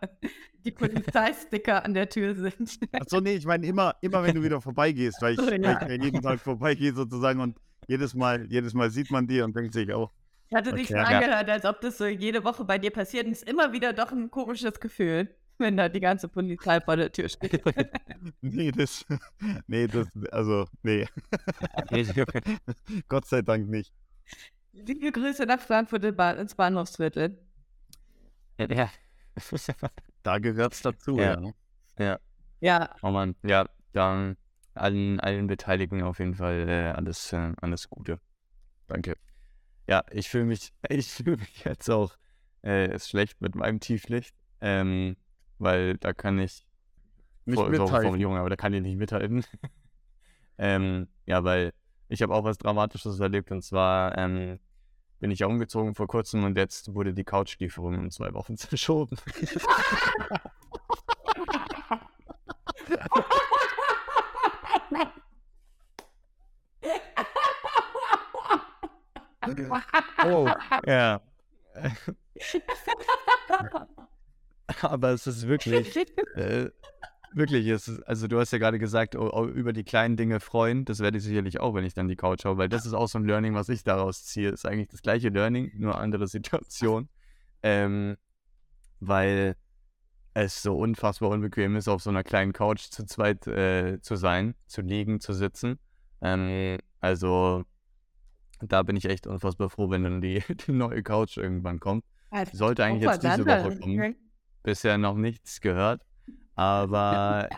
[0.63, 2.77] die Polizeisticker an der Tür sind.
[2.91, 5.81] Achso, nee, ich meine immer, immer wenn du wieder vorbeigehst, weil ich, So, weil ja.
[5.81, 9.55] ich ja jeden Tag vorbeigehe sozusagen und jedes Mal, jedes Mal sieht man die und
[9.55, 10.11] denkt sich auch,
[10.49, 11.03] Ich hatte dich Okay, ja.
[11.05, 13.91] angehört, als ob das so jede Woche bei dir passiert und es ist immer wieder
[13.91, 17.63] doch ein komisches Gefühl, wenn da die ganze Polizei vor der Tür steht.
[18.41, 19.03] nee, das,
[19.65, 21.07] nee, das, also, nee,
[23.09, 23.91] Gott sei Dank nicht.
[24.73, 27.37] Liebe Grüße nach Frankfurt ins Bahnhofsviertel.
[28.59, 28.89] ja.
[30.23, 31.41] Da gehört's dazu, Ja.
[31.97, 32.19] ja.
[32.59, 34.37] Ja, Oh Mann, ja, dann
[34.75, 38.19] allen, allen Beteiligten auf jeden Fall äh, alles, äh, alles Gute.
[38.85, 39.15] Danke.
[39.87, 42.15] Ja, ich fühle mich, ich fühle mich jetzt auch
[42.63, 45.17] äh, ist schlecht mit meinem Tieflicht, ähm,
[45.57, 46.67] weil da kann ich
[47.45, 48.01] Nicht vor- so mithalten.
[48.03, 49.43] Formulierung, aber da kann ich nicht mithalten.
[50.59, 51.73] ähm, ja, weil
[52.11, 54.59] ich habe auch was Dramatisches erlebt und zwar ähm,
[55.19, 59.17] bin ich ja umgezogen vor kurzem und jetzt wurde die Couchlieferung um zwei Wochen verschoben.
[70.25, 70.49] Oh,
[70.85, 71.21] Ja.
[74.81, 75.95] Aber es ist wirklich,
[76.35, 76.69] äh,
[77.33, 80.85] wirklich, ist, also du hast ja gerade gesagt, oh, oh, über die kleinen Dinge freuen,
[80.85, 83.07] das werde ich sicherlich auch, wenn ich dann die Couch habe, weil das ist auch
[83.07, 84.49] so ein Learning, was ich daraus ziehe.
[84.49, 87.09] Ist eigentlich das gleiche Learning, nur andere Situation.
[87.63, 88.17] Ähm,
[88.99, 89.55] weil
[90.33, 94.55] es so unfassbar unbequem ist, auf so einer kleinen Couch zu zweit äh, zu sein,
[94.67, 95.77] zu liegen, zu sitzen.
[96.21, 97.65] Ähm, also
[98.61, 102.05] da bin ich echt unfassbar froh, wenn dann die, die neue Couch irgendwann kommt.
[102.53, 104.15] Sollte eigentlich jetzt diese Woche kommen.
[104.63, 106.05] Bisher noch nichts gehört.
[106.55, 107.49] Aber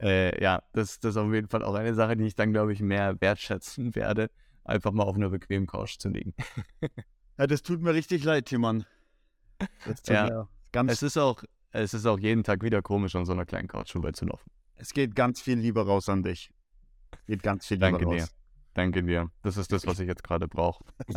[0.00, 2.72] äh, ja, das, das ist auf jeden Fall auch eine Sache, die ich dann, glaube
[2.72, 4.30] ich, mehr wertschätzen werde,
[4.64, 6.34] einfach mal auf einer bequemen Couch zu liegen.
[7.38, 8.84] Ja, das tut mir richtig leid, Timon.
[9.86, 10.24] Das tut Ja.
[10.24, 13.46] mir ganz, Es ist auch, es ist auch jeden Tag wieder komisch, an so einer
[13.46, 14.52] kleinen Couch vorbeizulaufen.
[14.76, 16.52] es geht ganz viel Liebe raus an dich.
[17.26, 18.22] Geht ganz viel Liebe Danke dir.
[18.24, 18.34] raus.
[18.74, 19.30] Danke dir.
[19.42, 20.84] Das ist das, was ich jetzt gerade brauche.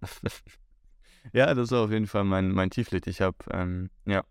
[1.32, 3.06] ja, das ist auf jeden Fall mein, mein Tieflied.
[3.08, 4.24] Ich habe ähm, ja,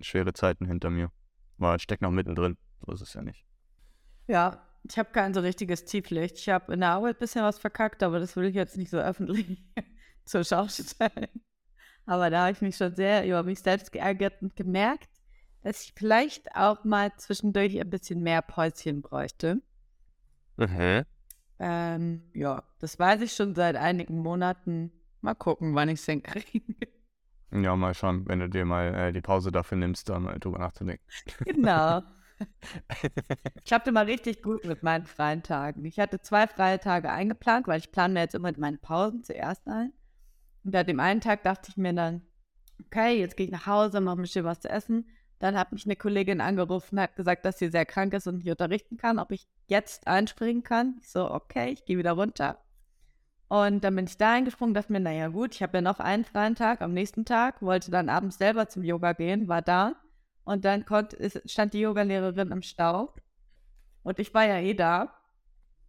[0.00, 1.10] schwere Zeiten hinter mir.
[1.58, 2.56] War steck noch mittendrin.
[2.84, 3.44] So ist es ja nicht.
[4.26, 6.38] Ja, ich habe kein so richtiges Tieflicht.
[6.38, 8.90] Ich habe in der Arbeit ein bisschen was verkackt, aber das will ich jetzt nicht
[8.90, 9.64] so öffentlich
[10.24, 11.28] zur Schau stellen.
[12.06, 15.08] Aber da habe ich mich schon sehr über mich selbst geärgert und gemerkt,
[15.62, 19.62] dass ich vielleicht auch mal zwischendurch ein bisschen mehr Päuschen bräuchte.
[21.58, 24.92] Ähm, ja, das weiß ich schon seit einigen Monaten.
[25.22, 26.74] Mal gucken, wann ich es hinkriege.
[27.54, 30.58] Ja, mal schauen, wenn du dir mal äh, die Pause dafür nimmst, da mal drüber
[30.58, 31.04] nachzudenken.
[31.44, 32.02] genau.
[33.64, 35.84] Ich habe mal richtig gut mit meinen freien Tagen.
[35.84, 39.68] Ich hatte zwei freie Tage eingeplant, weil ich plane mir jetzt immer meine Pausen zuerst
[39.68, 39.92] ein.
[40.64, 42.22] Und an dem einen Tag dachte ich mir dann,
[42.84, 45.06] okay, jetzt gehe ich nach Hause, mache mir schön was zu essen.
[45.38, 48.50] Dann hat mich eine Kollegin angerufen, hat gesagt, dass sie sehr krank ist und nicht
[48.50, 50.96] unterrichten kann, ob ich jetzt einspringen kann.
[51.00, 52.63] Ich so, okay, ich gehe wieder runter.
[53.48, 56.24] Und dann bin ich da eingesprungen, dachte mir, naja gut, ich habe ja noch einen
[56.24, 59.96] freien Tag am nächsten Tag, wollte dann abends selber zum Yoga gehen, war da.
[60.44, 63.14] Und dann konnt, ist, stand die Yogalehrerin im Stau.
[64.02, 65.14] Und ich war ja eh da.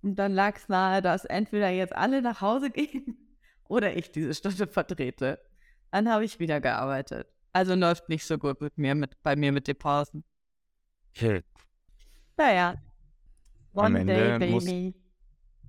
[0.02, 3.18] Und dann lag es nahe, dass entweder jetzt alle nach Hause gehen
[3.68, 5.40] oder ich diese Stunde vertrete.
[5.92, 7.28] Dann habe ich wieder gearbeitet.
[7.54, 10.24] Also läuft nicht so gut mit mir, mit, bei mir mit den Pausen.
[12.38, 12.76] Naja.
[13.74, 14.94] Am One day, Ende muss- baby.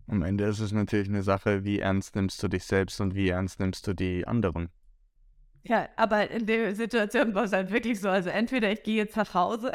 [0.09, 3.29] Am Ende ist es natürlich eine Sache, wie ernst nimmst du dich selbst und wie
[3.29, 4.71] ernst nimmst du die anderen.
[5.65, 8.09] Ja, aber in der Situation war es halt wirklich so.
[8.09, 9.73] Also entweder ich gehe jetzt nach Hause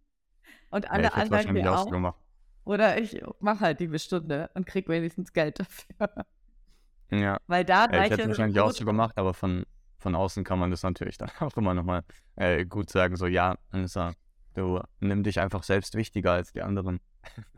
[0.70, 1.90] und Ja, alle ich hätte anderen gehen auch so auch.
[1.90, 2.18] gemacht.
[2.64, 6.24] Oder ich mache halt die Stunde und krieg wenigstens Geld dafür.
[7.10, 9.64] Ja, Weil da ja ich hätte ja wahrscheinlich auch so gemacht, aber von,
[9.98, 12.02] von außen kann man das natürlich dann auch immer nochmal
[12.36, 14.14] äh, gut sagen, so ja, Anissa,
[14.54, 17.00] du nimm dich einfach selbst wichtiger als die anderen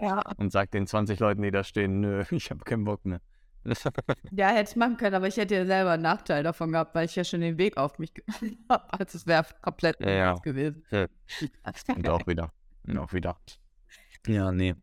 [0.00, 3.20] Ja, und sag den 20 Leuten, die da stehen, nö, ich habe keinen Bock mehr.
[4.30, 7.06] ja, hätte ich machen können, aber ich hätte ja selber einen Nachteil davon gehabt, weil
[7.06, 8.92] ich ja schon den Weg auf mich genommen habe.
[8.92, 10.34] Also es wäre komplett Ja, ja.
[10.34, 10.84] gewesen.
[10.90, 11.06] Ja.
[11.94, 12.52] Und auch wieder.
[12.86, 13.36] Und auch wieder.
[14.28, 14.74] Ja, nee.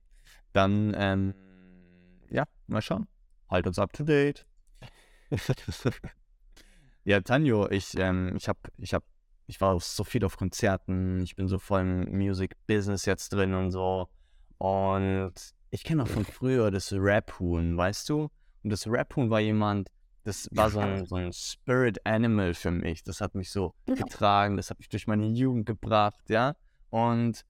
[0.52, 1.34] Dann, ähm,
[2.30, 3.08] ja, mal schauen.
[3.50, 4.46] Halt uns up to date.
[7.06, 9.04] ja, Tanjo, ich, ähm, ich hab, ich hab,
[9.48, 13.72] ich war so viel auf Konzerten, ich bin so voll im Music-Business jetzt drin und
[13.72, 14.10] so.
[14.64, 15.34] Und
[15.72, 18.30] ich kenne auch von früher das Rap-Huhn, weißt du?
[18.64, 19.90] Und das Rap-Huhn war jemand,
[20.24, 23.04] das war so ein, so ein Spirit Animal für mich.
[23.04, 26.56] Das hat mich so getragen, das hat mich durch meine Jugend gebracht, ja.
[26.92, 27.44] Und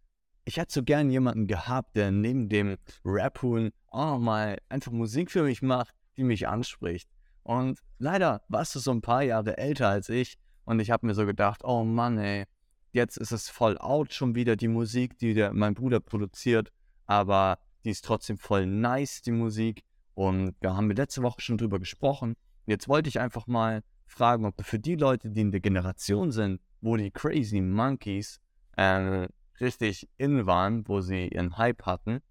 [0.45, 5.29] ich hätte so gern jemanden gehabt, der neben dem Rap-Huhn auch noch mal einfach Musik
[5.29, 7.07] für mich macht, die mich anspricht.
[7.43, 11.13] Und leider warst du so ein paar Jahre älter als ich und ich habe mir
[11.13, 12.45] so gedacht, oh Mann, ey,
[12.91, 16.71] jetzt ist es voll out schon wieder die Musik, die der, mein Bruder produziert,
[17.05, 19.83] aber die ist trotzdem voll nice, die Musik.
[20.13, 22.35] Und da haben wir letzte Woche schon drüber gesprochen.
[22.65, 26.31] Jetzt wollte ich einfach mal fragen, ob du für die Leute, die in der Generation
[26.31, 28.39] sind, wo die Crazy Monkeys
[28.77, 29.27] äh,
[29.59, 32.21] richtig in waren, wo sie ihren Hype hatten,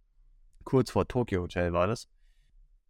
[0.64, 2.08] kurz vor Tokyo Hotel war das,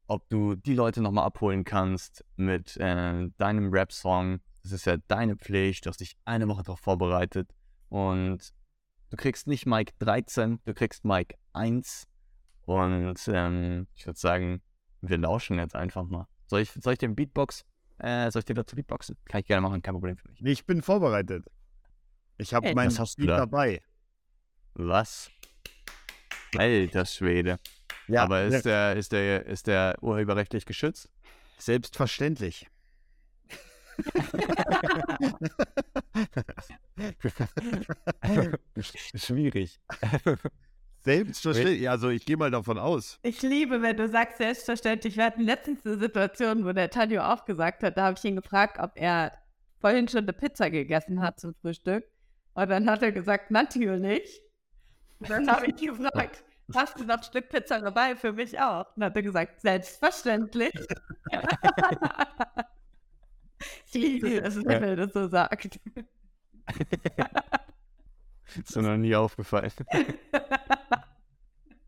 [0.06, 4.40] ob du die Leute nochmal abholen kannst mit äh, deinem Rap-Song.
[4.62, 7.50] Das ist ja deine Pflicht, du hast dich eine Woche darauf vorbereitet
[7.88, 8.52] und
[9.12, 12.08] du kriegst nicht Mike 13, du kriegst Mike 1
[12.62, 14.62] und ähm, ich würde sagen,
[15.02, 16.26] wir lauschen jetzt einfach mal.
[16.46, 17.66] Soll ich, soll ich den Beatbox,
[17.98, 19.18] äh, soll ich dir dazu Beatboxen?
[19.26, 20.40] Kann ich gerne machen, kein Problem für mich.
[20.40, 21.44] Nee, Ich bin vorbereitet.
[22.38, 23.36] Ich habe meinen Beat da?
[23.36, 23.82] dabei.
[24.74, 25.30] Was?
[26.56, 27.58] Alter Schwede.
[28.08, 31.10] Ja, Aber ist der, ist der, ist der urheberrechtlich geschützt?
[31.58, 32.66] selbstverständlich.
[38.82, 39.80] Schwierig.
[41.04, 41.90] Selbstverständlich.
[41.90, 43.18] Also ich gehe mal davon aus.
[43.22, 45.16] Ich liebe, wenn du sagst, selbstverständlich.
[45.16, 48.36] Wir hatten letztens eine Situation, wo der Tanjo auch gesagt hat, da habe ich ihn
[48.36, 49.32] gefragt, ob er
[49.80, 52.04] vorhin schon eine Pizza gegessen hat zum Frühstück.
[52.54, 54.42] Und dann hat er gesagt, natürlich.
[55.18, 58.14] Und dann habe ich ihn gefragt, hast du noch ein Stück Pizza dabei?
[58.14, 58.86] Für mich auch.
[58.94, 60.72] Und dann hat er gesagt, selbstverständlich.
[63.86, 65.80] ich liebe es, wenn er das so sagt.
[68.64, 69.70] Ist mir noch nie aufgefallen.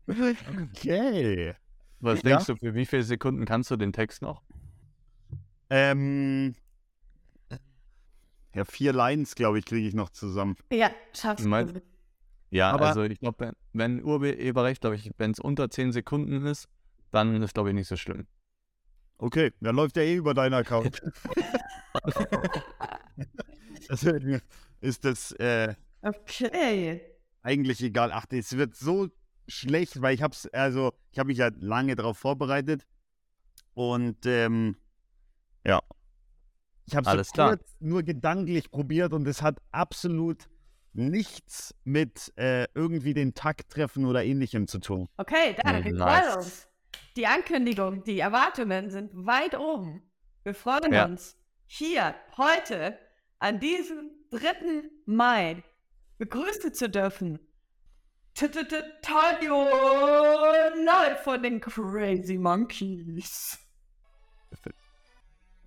[0.07, 1.55] Okay.
[1.99, 2.29] Was Ja?
[2.29, 4.43] denkst du, für wie viele Sekunden kannst du den Text noch?
[5.69, 6.53] Ähm,
[8.53, 10.55] ja, vier Lines, glaube ich, kriege ich noch zusammen.
[10.71, 11.81] ja, schaffst Mein- du.
[12.51, 13.53] Ja, Aber- also ich glaube, wenn,
[13.97, 16.67] wenn Urheberrecht, glaube ich, wenn es unter 10 Sekunden ist,
[17.11, 18.27] dann ist, glaube ich, nicht so schlimm.
[19.17, 21.01] Okay, dann läuft der eh über deinen Account.
[23.89, 24.41] Deswegen
[24.81, 25.73] ist das äh,
[26.05, 27.01] Okay.
[27.41, 28.11] eigentlich egal.
[28.13, 29.09] Ach, das wird so
[29.47, 32.85] schlecht, weil ich hab's, also ich habe mich ja lange darauf vorbereitet
[33.73, 34.77] und ähm,
[35.65, 35.81] ja,
[36.85, 40.47] ich habe es kurz nur gedanklich probiert und es hat absolut
[40.93, 45.09] nichts mit äh, irgendwie den Takt treffen oder ähnlichem zu tun.
[45.17, 45.85] Okay, danke.
[45.85, 46.25] Wir nice.
[46.25, 46.67] freuen uns.
[47.15, 50.03] Die Ankündigung, die Erwartungen sind weit oben.
[50.43, 51.05] Wir freuen Ja.
[51.05, 51.37] uns,
[51.67, 52.97] hier heute
[53.39, 54.83] an diesem 3.
[55.05, 55.63] Mai
[56.17, 57.39] begrüßen zu dürfen.
[59.01, 59.69] Tanjo
[60.83, 63.57] live von den Crazy Monkeys.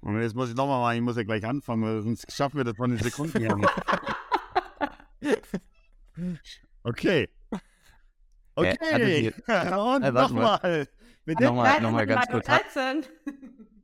[0.01, 2.65] Und jetzt muss ich nochmal machen, ich muss ja gleich anfangen, weil sonst schaffen wir
[2.65, 3.57] das von den Sekunden her.
[6.83, 7.29] Okay.
[8.55, 8.77] Okay.
[8.93, 9.09] hattet
[9.77, 10.89] Und Äh, nochmal.
[11.27, 12.49] Nochmal, nochmal ganz kurz.
[12.49, 13.05] Hat, 13.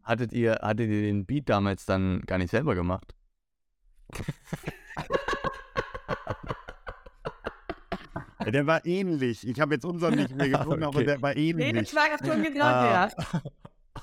[0.02, 3.14] hattet, ihr, hattet ihr den Beat damals dann gar nicht selber gemacht?
[8.44, 9.46] Ja, Der war ähnlich.
[9.46, 11.06] Ich habe jetzt unseren nicht mehr gefunden, aber Okay.
[11.06, 11.90] der war Nee, ähnlich.
[11.90, 13.42] das war schon genau Ah, der.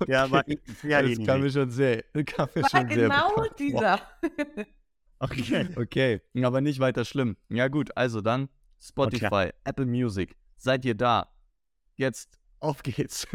[0.07, 0.43] Der war
[0.81, 1.53] sehr das kam mir ähnlich.
[1.53, 3.49] schon sehr, kam mir War schon sehr genau vor.
[3.59, 3.99] dieser.
[5.19, 5.67] Okay.
[5.75, 7.35] Okay, aber nicht weiter schlimm.
[7.49, 8.47] Ja gut, also dann
[8.79, 10.35] Spotify, Apple Music.
[10.57, 11.27] Seid ihr da?
[11.97, 13.27] Jetzt auf geht's.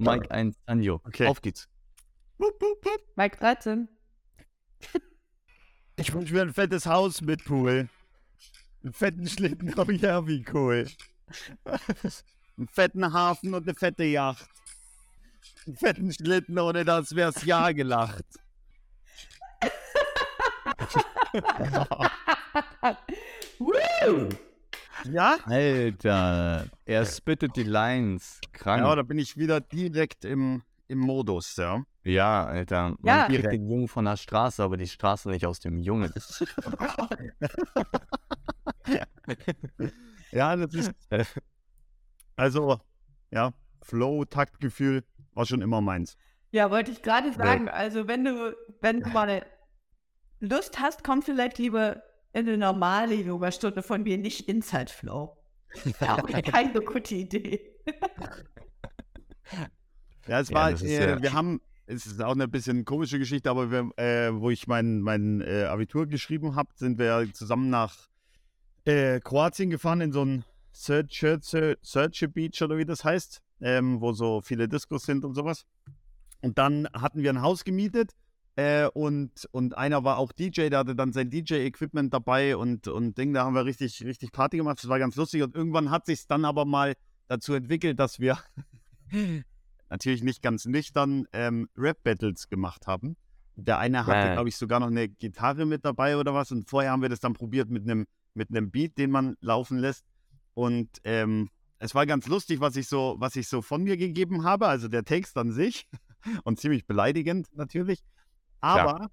[0.00, 1.00] Mike 1, Tanjo.
[1.04, 1.26] Okay.
[1.28, 1.68] Auf geht's.
[3.16, 3.88] Mike 13.
[5.96, 7.88] Ich wünsche mir ein fettes Haus mit Pool.
[8.82, 10.88] Einen fetten Schlitten, oh ja, wie cool.
[11.64, 14.48] einen fetten Hafen und eine fette Yacht.
[15.66, 18.24] Einen fetten Schlitten, ohne das wär's ja gelacht.
[23.58, 24.28] Woo!
[25.04, 25.36] Ja?
[25.44, 28.40] Alter, er spittet die Lines.
[28.52, 28.82] Krank.
[28.82, 31.84] Ja, da bin ich wieder direkt im, im Modus, ja.
[32.02, 32.96] Ja, Alter.
[32.98, 33.26] Man Ja.
[33.26, 36.12] kriegt den Jungen von der Straße, aber die Straße nicht aus dem Jungen.
[40.32, 40.92] Ja, das ist.
[42.36, 42.80] Also,
[43.30, 46.16] ja, Flow, Taktgefühl war schon immer meins.
[46.50, 47.68] Ja, wollte ich gerade sagen.
[47.68, 49.44] Also, wenn du, wenn du mal
[50.40, 55.36] Lust hast, komm vielleicht lieber in eine normale Yoga-Stunde von mir, nicht Inside Flow.
[56.00, 57.74] Ja, auch keine gute Idee.
[60.26, 63.18] Ja, es Ja, war, ist äh, ja- wir haben, es ist auch eine bisschen komische
[63.18, 67.70] Geschichte, aber wir, äh, wo ich mein, mein äh, Abitur geschrieben habe, sind wir zusammen
[67.70, 68.08] nach
[68.88, 71.24] äh, Kroatien gefahren in so ein Search,
[71.82, 75.66] Search Beach oder wie das heißt, ähm, wo so viele Diskos sind und sowas.
[76.40, 78.12] Und dann hatten wir ein Haus gemietet
[78.56, 83.18] äh, und, und einer war auch DJ, der hatte dann sein DJ-Equipment dabei und, und
[83.18, 84.78] Ding, da haben wir richtig, richtig Party gemacht.
[84.78, 86.94] Das war ganz lustig und irgendwann hat sich dann aber mal
[87.26, 88.38] dazu entwickelt, dass wir
[89.90, 93.16] natürlich nicht ganz nüchtern ähm, Rap-Battles gemacht haben.
[93.56, 96.52] Der eine hatte, glaube ich, sogar noch eine Gitarre mit dabei oder was.
[96.52, 98.06] Und vorher haben wir das dann probiert mit einem
[98.38, 100.06] mit einem Beat, den man laufen lässt.
[100.54, 104.44] Und ähm, es war ganz lustig, was ich so, was ich so von mir gegeben
[104.44, 104.66] habe.
[104.66, 105.86] Also der Text an sich
[106.44, 108.02] und ziemlich beleidigend natürlich.
[108.60, 109.10] Aber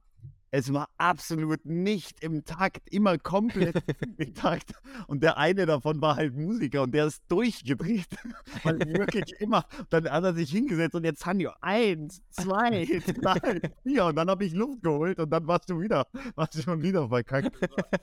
[0.56, 3.76] es war absolut nicht im Takt, immer komplett
[4.18, 4.72] im Takt.
[5.08, 8.08] Und der eine davon war halt Musiker und der ist durchgedreht.
[8.64, 12.86] Weil wirklich immer, dann hat er sich hingesetzt und jetzt Hanjo, eins, zwei,
[13.22, 14.06] drei, vier.
[14.06, 17.10] Und dann habe ich Luft geholt und dann warst du wieder, warst du schon wieder
[17.10, 17.52] verkackt.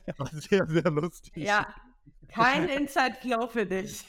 [0.06, 1.32] Das war sehr, sehr lustig.
[1.36, 1.66] Ja,
[2.28, 4.04] kein Inside Flow für dich.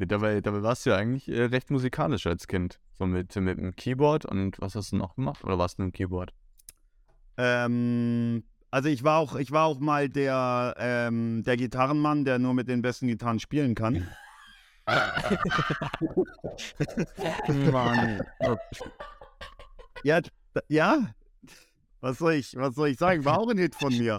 [0.00, 2.80] Nee, dabei, dabei warst du ja eigentlich äh, recht musikalisch als Kind.
[2.94, 5.44] So mit, mit dem Keyboard und was hast du noch gemacht?
[5.44, 6.32] Oder warst du mit dem Keyboard?
[7.36, 12.54] Ähm, also ich war auch, ich war auch mal der, ähm, der Gitarrenmann, der nur
[12.54, 14.08] mit den besten Gitarren spielen kann.
[17.70, 18.22] Mann.
[20.02, 20.20] Ja,
[20.68, 21.14] ja.
[22.00, 23.26] Was soll ich, was soll ich sagen?
[23.26, 24.18] War auch ein Hit von mir.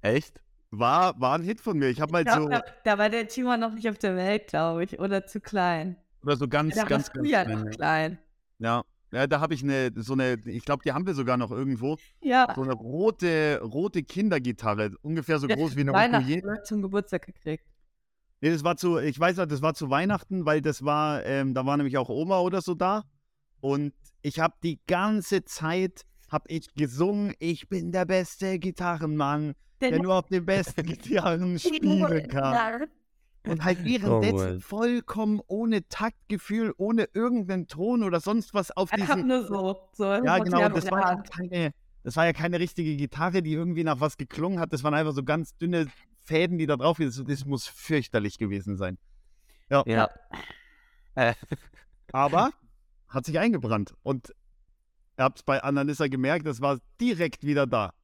[0.00, 0.40] Echt?
[0.70, 1.88] War, war ein Hit von mir.
[1.88, 4.46] Ich habe mal glaub, so, da, da war der Timon noch nicht auf der Welt,
[4.48, 4.98] glaube ich.
[5.00, 5.96] Oder zu klein.
[6.22, 7.58] oder so ganz, Da ganz, warst du ganz ja klein.
[7.64, 8.18] noch klein.
[8.58, 8.82] Ja.
[9.12, 11.96] Ja, da habe ich eine, so eine, ich glaube, die haben wir sogar noch irgendwo,
[12.20, 12.46] Ja.
[12.54, 16.62] so eine rote, rote Kindergitarre, ungefähr so Ja, groß wie eine Ukulele.
[16.62, 17.64] zum Geburtstag gekriegt.
[18.40, 21.54] Nee, das war zu, ich weiß noch, das war zu Weihnachten, weil das war, ähm,
[21.54, 23.02] da war nämlich auch Oma oder so da.
[23.60, 23.92] Und
[24.22, 30.14] ich habe die ganze Zeit, habe ich gesungen, ich bin der beste Gitarrenmann, der nur
[30.14, 32.86] auf den besten Gitarren spielen kann.
[33.46, 34.60] Und halt währenddessen Mann.
[34.60, 39.28] vollkommen ohne Taktgefühl, ohne irgendeinen Ton oder sonst was auf Ich hab diesen.
[39.28, 39.88] nur so.
[39.92, 41.72] so Ja, genau, das der war, ja keine,
[42.02, 44.74] das war ja keine richtige Gitarre, die irgendwie nach was geklungen hat.
[44.74, 45.86] Das waren einfach so ganz dünne
[46.22, 47.16] Fäden, die da drauf sind.
[47.16, 48.98] Das, das muss fürchterlich gewesen sein.
[49.70, 49.84] Ja.
[49.86, 50.10] Ja.
[51.14, 51.34] Äh,
[52.12, 52.50] Aber
[53.08, 53.94] hat sich eingebrannt.
[54.02, 54.34] Und
[55.18, 57.94] ihr habt es bei Annalisa gemerkt, es war direkt wieder da.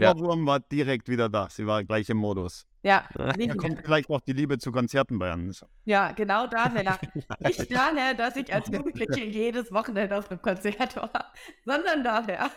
[0.00, 1.48] Ohrwurm war direkt wieder da.
[1.50, 2.66] Sie war gleich im Modus.
[2.82, 5.66] Ja, Da kommt vielleicht auch die Liebe zu Konzerten bei Annalisa.
[5.84, 6.98] ja, genau daher.
[7.40, 11.32] Nicht daher, dass ich als Jugendliche jedes Wochenende auf einem Konzert war,
[11.64, 12.50] sondern daher.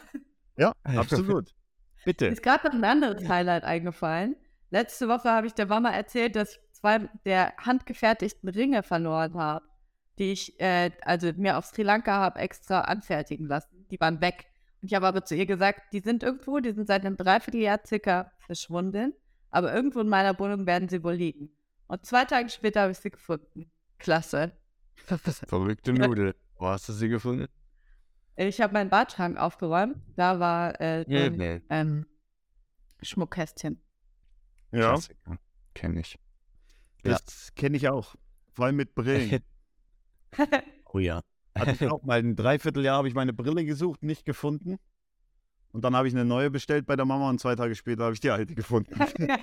[0.57, 1.53] Ja, absolut.
[2.05, 2.27] Bitte.
[2.27, 4.35] Ist gerade noch ein anderes Highlight eingefallen.
[4.69, 9.65] Letzte Woche habe ich der Mama erzählt, dass ich zwei der handgefertigten Ringe verloren habe,
[10.19, 13.85] die ich äh, also mir auf Sri Lanka habe extra anfertigen lassen.
[13.91, 14.45] Die waren weg.
[14.86, 18.31] Ich habe aber zu ihr gesagt, die sind irgendwo, die sind seit einem Dreivierteljahr circa
[18.39, 19.13] verschwunden,
[19.49, 21.49] aber irgendwo in meiner Wohnung werden sie wohl liegen.
[21.88, 23.71] Und zwei Tage später habe ich sie gefunden.
[23.97, 24.51] Klasse.
[25.47, 26.36] Verrückte Nudel.
[26.57, 27.47] Wo hast du sie gefunden?
[28.36, 29.97] Ich habe meinen Badschrank aufgeräumt.
[30.17, 31.61] Da war äh, so ein Nee.
[31.69, 32.05] ähm,
[33.01, 33.81] Schmuckkästchen.
[34.71, 35.38] Ja, Klassiker.
[35.75, 36.19] Kenn ich.
[37.05, 37.11] Ja.
[37.11, 38.15] das kenne ich auch.
[38.51, 39.41] Vor allem mit Brillen.
[40.95, 41.21] Oh ja.
[41.57, 44.77] Hatte ich auch mal ein Dreivierteljahr habe ich meine Brille gesucht, nicht gefunden.
[45.71, 48.13] Und dann habe ich eine neue bestellt bei der Mama und zwei Tage später habe
[48.13, 48.93] ich die alte gefunden.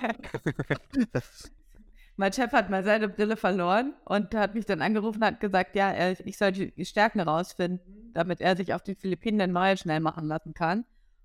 [2.15, 5.75] mein Chef hat mal seine Brille verloren und hat mich dann angerufen und hat gesagt,
[5.75, 9.77] ja, er- ich soll die Stärken rausfinden, damit er sich auf den Philippinen eine neue
[9.77, 10.79] schnell machen lassen kann.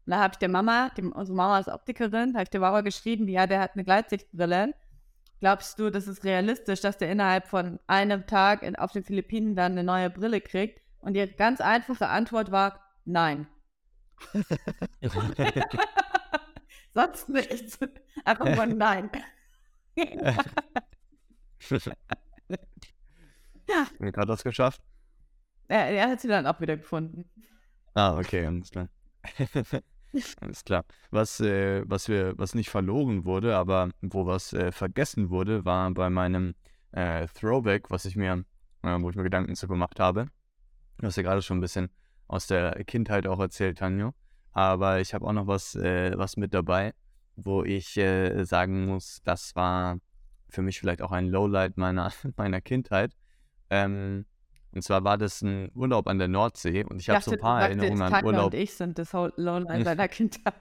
[0.06, 2.80] Und da habe ich der Mama, die, unsere Mama ist Optikerin, habe ich der Mama
[2.80, 4.72] geschrieben, ja, der hat eine Gleitsichtbrille.
[5.40, 9.54] Glaubst du, das ist realistisch, dass der innerhalb von einem Tag in, auf den Philippinen
[9.54, 10.80] dann eine neue Brille kriegt?
[11.00, 13.46] Und die ganz einfache Antwort war, nein.
[16.94, 17.78] Sonst nichts.
[18.24, 19.10] Einfach nur nein.
[19.96, 20.36] ja,
[23.98, 24.80] Wie hat das geschafft?
[25.68, 27.30] er, er hat sie dann auch wieder gefunden.
[27.94, 28.88] Ah, okay, alles klar.
[30.40, 30.84] alles klar.
[31.10, 35.90] Was, äh, was wir, was nicht verloren wurde, aber wo was äh, vergessen wurde, war
[35.92, 36.54] bei meinem
[36.92, 38.44] äh, Throwback, was ich mir,
[38.82, 40.26] äh, wo ich mir Gedanken zu gemacht habe.
[40.98, 41.90] Du hast ja gerade schon ein bisschen
[42.28, 44.12] aus der Kindheit auch erzählt, Tanjo.
[44.52, 46.94] Aber ich habe auch noch was, äh, was mit dabei,
[47.36, 49.98] wo ich äh, sagen muss, das war
[50.48, 53.12] für mich vielleicht auch ein Lowlight meiner, meiner Kindheit.
[53.68, 54.24] Ähm,
[54.76, 57.60] und zwar war das ein Urlaub an der Nordsee und ich habe so ein paar
[57.60, 58.52] dachte, Erinnerungen an Tanja Urlaub.
[58.52, 60.54] und ich sind das Whole- Lowlight seiner Kindheit.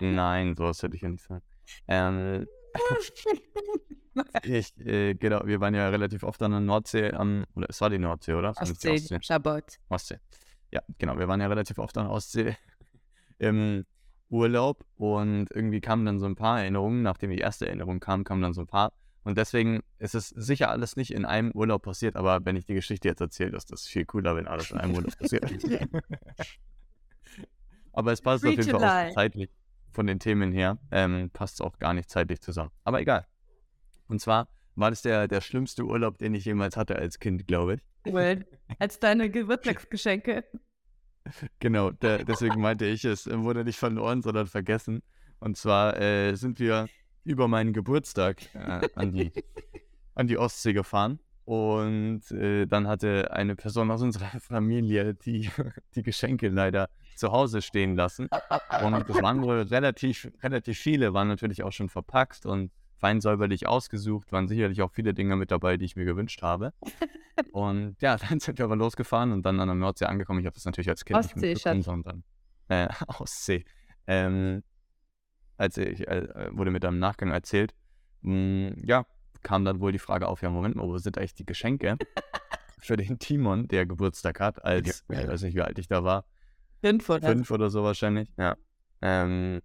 [0.00, 1.42] Nein, sowas hätte ich ja nicht sagen.
[1.86, 2.46] Ähm,
[4.42, 7.88] ich, äh, genau, wir waren ja relativ oft an der Nordsee, am, oder es war
[7.88, 8.52] die Nordsee, oder?
[8.52, 9.78] Die Ostsee, Schabbat.
[9.88, 10.18] Ostsee.
[10.72, 12.56] Ja, genau, wir waren ja relativ oft an der Ostsee
[13.38, 13.84] im
[14.28, 18.42] Urlaub und irgendwie kamen dann so ein paar Erinnerungen, nachdem die erste Erinnerung kam, kamen
[18.42, 18.92] dann so ein paar.
[19.24, 22.74] Und deswegen ist es sicher alles nicht in einem Urlaub passiert, aber wenn ich die
[22.74, 25.44] Geschichte jetzt erzähle, ist das viel cooler, wenn alles in einem Urlaub passiert.
[27.92, 29.50] aber es passt auf Free jeden to Fall auch zeitlich
[29.92, 32.70] von den Themen her, ähm, passt es auch gar nicht zeitlich zusammen.
[32.84, 33.26] Aber egal.
[34.08, 37.74] Und zwar war das der, der schlimmste Urlaub, den ich jemals hatte als Kind, glaube
[37.74, 37.80] ich.
[38.12, 38.44] Cool.
[38.78, 40.44] Als deine Geburtstagsgeschenke.
[41.60, 45.02] Genau, der, deswegen meinte ich, es wurde nicht verloren, sondern vergessen.
[45.38, 46.88] Und zwar äh, sind wir
[47.24, 49.32] über meinen Geburtstag äh, an, die,
[50.14, 51.18] an die Ostsee gefahren.
[51.44, 55.50] Und äh, dann hatte eine Person aus unserer Familie die,
[55.94, 58.28] die Geschenke leider zu Hause stehen lassen.
[58.84, 63.66] Und es waren wohl relativ, relativ viele, waren natürlich auch schon verpackt und fein säuberlich
[63.66, 66.72] ausgesucht, waren sicherlich auch viele Dinge mit dabei, die ich mir gewünscht habe.
[67.52, 70.40] Und ja, dann sind wir aber losgefahren und dann an der Nordsee angekommen.
[70.40, 72.24] Ich habe das natürlich als Kind Ostsee, nicht mitbekommen, sondern
[72.68, 73.64] äh, Ostsee.
[74.06, 74.62] Ähm,
[75.62, 77.72] als ich, äh, wurde mir dann im Nachgang erzählt,
[78.22, 79.06] mh, ja,
[79.42, 81.96] kam dann wohl die Frage auf, ja, Moment mal, wo sind eigentlich die Geschenke
[82.78, 85.20] für den Timon, der Geburtstag hat, als, Ja.
[85.20, 86.24] ich weiß nicht, wie alt ich da war,
[86.84, 88.56] Fünf oder fünf oder so wahrscheinlich, ja.
[89.00, 89.62] Ähm,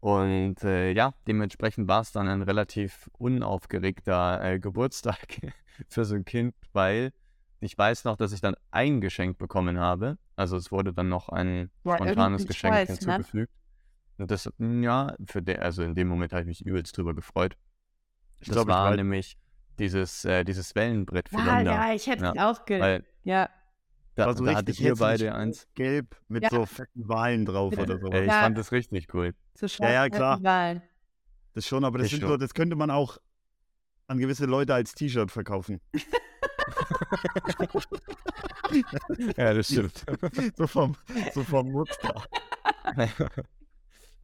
[0.00, 5.18] und äh, ja, dementsprechend war es dann ein relativ unaufgeregter äh, Geburtstag
[5.88, 7.12] für so ein Kind, weil
[7.60, 10.18] ich weiß noch, dass ich dann ein Geschenk bekommen habe.
[10.36, 13.16] Also es wurde dann noch ein Ja, spontanes Geschenk Scheiß, ne?
[13.16, 13.52] hinzugefügt.
[13.54, 13.63] Und
[14.18, 17.56] das, mm, ja, für den, also in dem Moment habe ich mich übelst drüber gefreut.
[18.40, 19.36] Ich das glaube, ich war nämlich
[19.78, 21.72] dieses, äh, dieses Wellenbrett für Ja, Länder.
[21.72, 22.80] ja, ich hätte Ja, es auch ge...
[22.80, 23.48] Weil Ja,
[24.14, 25.66] da, War so da richtig hässlich beide eins.
[25.74, 26.50] Gelb mit Ja.
[26.50, 27.82] so fetten Walen drauf Ja.
[27.82, 28.12] oder so.
[28.12, 28.40] Ey, ich Ja.
[28.40, 29.34] fand das richtig cool.
[29.54, 30.40] so Ja, ja, klar.
[30.42, 30.82] Wahlen.
[31.54, 32.30] Das schon, aber das, Das sind schon.
[32.30, 33.18] so, das könnte man auch
[34.06, 35.80] an gewisse Leute als T-Shirt verkaufen.
[39.36, 40.04] ja, das stimmt.
[40.56, 40.94] so vom,
[41.32, 42.22] so vom Muster.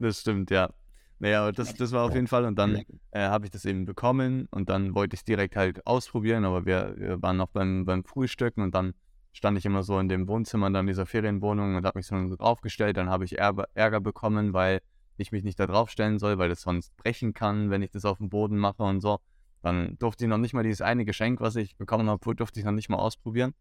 [0.01, 0.70] das stimmt, ja.
[1.18, 2.46] Naja, aber das, das war auf jeden Fall.
[2.46, 5.86] Und dann äh, habe ich das eben bekommen und dann wollte ich es direkt halt
[5.86, 8.94] ausprobieren, aber wir, wir waren noch beim, beim Frühstücken und dann
[9.32, 12.96] stand ich immer so in dem Wohnzimmer dann dieser Ferienwohnung und habe mich so draufgestellt.
[12.96, 14.80] Dann habe ich Ärger, Ärger bekommen, weil
[15.18, 18.18] ich mich nicht da draufstellen soll, weil das sonst brechen kann, wenn ich das auf
[18.18, 19.18] dem Boden mache und so.
[19.62, 22.64] Dann durfte ich noch nicht mal dieses eine Geschenk, was ich bekommen habe, durfte ich
[22.64, 23.53] noch nicht mal ausprobieren.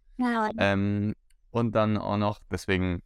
[0.58, 1.14] Ähm,
[1.52, 3.02] und dann auch noch, deswegen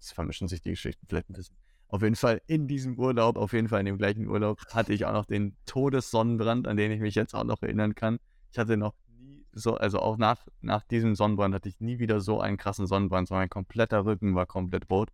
[0.00, 1.56] es vermischen sich die Geschichten vielleicht ein bisschen.
[1.90, 5.06] Auf jeden Fall in diesem Urlaub, auf jeden Fall in dem gleichen Urlaub, hatte ich
[5.06, 8.20] auch noch den Todessonnenbrand, an den ich mich jetzt auch noch erinnern kann.
[8.52, 12.20] Ich hatte noch nie so, also auch nach, nach diesem Sonnenbrand hatte ich nie wieder
[12.20, 15.10] so einen krassen Sonnenbrand, sondern mein kompletter Rücken war komplett rot.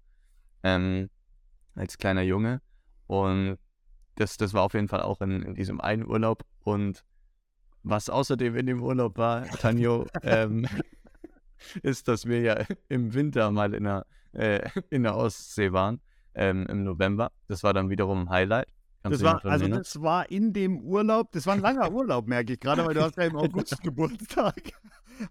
[0.63, 1.09] Ähm,
[1.75, 2.61] als kleiner Junge.
[3.07, 3.59] Und
[4.17, 6.45] das, das war auf jeden Fall auch in, in diesem einen Urlaub.
[6.63, 7.05] Und
[7.83, 10.67] was außerdem in dem Urlaub war, Tanjo, ähm,
[11.83, 16.01] ist, dass wir ja im Winter mal in der, äh, in der Ostsee waren,
[16.37, 17.33] ähm, im November.
[17.49, 18.69] Das war dann wiederum ein Highlight.
[19.03, 22.61] Das war, also das war in dem Urlaub, das war ein langer Urlaub, merke ich
[22.61, 24.73] gerade, weil du hast ja im August Geburtstag.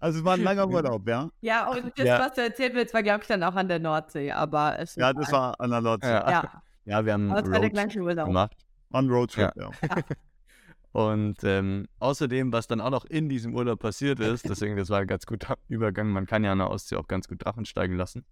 [0.00, 1.28] Also es war ein langer Urlaub, ja?
[1.42, 2.18] Ja, und das, ja.
[2.18, 5.12] was du erzählt willst, war, glaube ich, dann auch an der Nordsee, aber es Ja,
[5.12, 6.08] das war an der Nordsee.
[6.08, 6.62] Ja, ja.
[6.86, 8.56] ja wir haben aber Roadtrip gemacht.
[8.92, 9.70] Ein Roadtrip, ja.
[9.82, 9.96] ja.
[10.92, 15.00] Und ähm, außerdem, was dann auch noch in diesem Urlaub passiert ist, deswegen, das war
[15.00, 17.96] ein ganz guter Übergang, man kann ja an der Ostsee auch ganz gut Drachen steigen
[17.96, 18.24] lassen.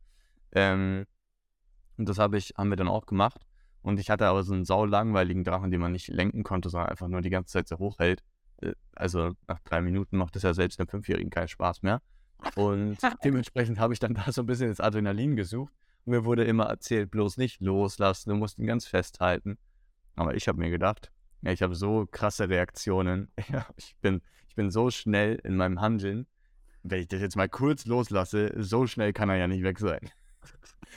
[0.52, 1.04] Ähm,
[1.96, 3.40] und das habe ich, haben wir dann auch gemacht.
[3.82, 7.08] Und ich hatte aber so einen saulangweiligen Drachen, den man nicht lenken konnte, sondern einfach
[7.08, 8.22] nur die ganze Zeit so hochhält.
[8.62, 12.00] Äh, also nach drei Minuten macht das ja selbst einem Fünfjährigen keinen Spaß mehr.
[12.56, 15.72] Und dementsprechend habe ich dann da so ein bisschen das Adrenalin gesucht.
[16.04, 19.58] Und mir wurde immer erzählt, bloß nicht loslassen, du musst ihn ganz festhalten.
[20.16, 21.10] Aber ich habe mir gedacht,
[21.42, 23.30] ja, ich habe so krasse Reaktionen.
[23.76, 26.26] Ich, bin, ich bin so schnell in meinem Handeln.
[26.82, 30.10] Wenn ich das jetzt mal kurz loslasse, so schnell kann er ja nicht weg sein.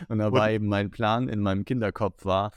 [0.08, 2.52] Und dabei eben mein Plan in meinem Kinderkopf war,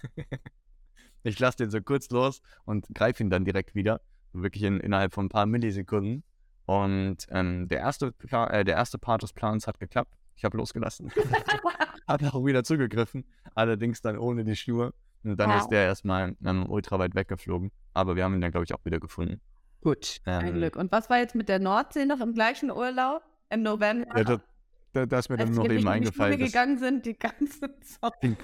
[1.22, 4.00] ich lasse den so kurz los und greife ihn dann direkt wieder.
[4.32, 6.22] Wirklich in, innerhalb von ein paar Millisekunden.
[6.66, 10.14] Und ähm, der, erste äh, der erste Part des Plans hat geklappt.
[10.36, 11.10] Ich habe losgelassen.
[12.06, 13.24] habe auch wieder zugegriffen.
[13.54, 14.94] Allerdings dann ohne die Schnur.
[15.24, 15.60] Und dann wow.
[15.60, 17.72] ist der erstmal ähm, ultra weit weggeflogen.
[17.92, 19.40] Aber wir haben ihn dann, glaube ich, auch wieder gefunden.
[19.82, 20.76] Gut, ähm, ein Glück.
[20.76, 23.22] Und was war jetzt mit der Nordsee noch im gleichen Urlaub?
[23.50, 24.16] Im November?
[24.16, 24.40] Ja,
[24.92, 26.32] das, das, das ist mir dann noch eben eingefallen.
[26.32, 28.36] Dass wir gegangen sind, die ganze Zeit.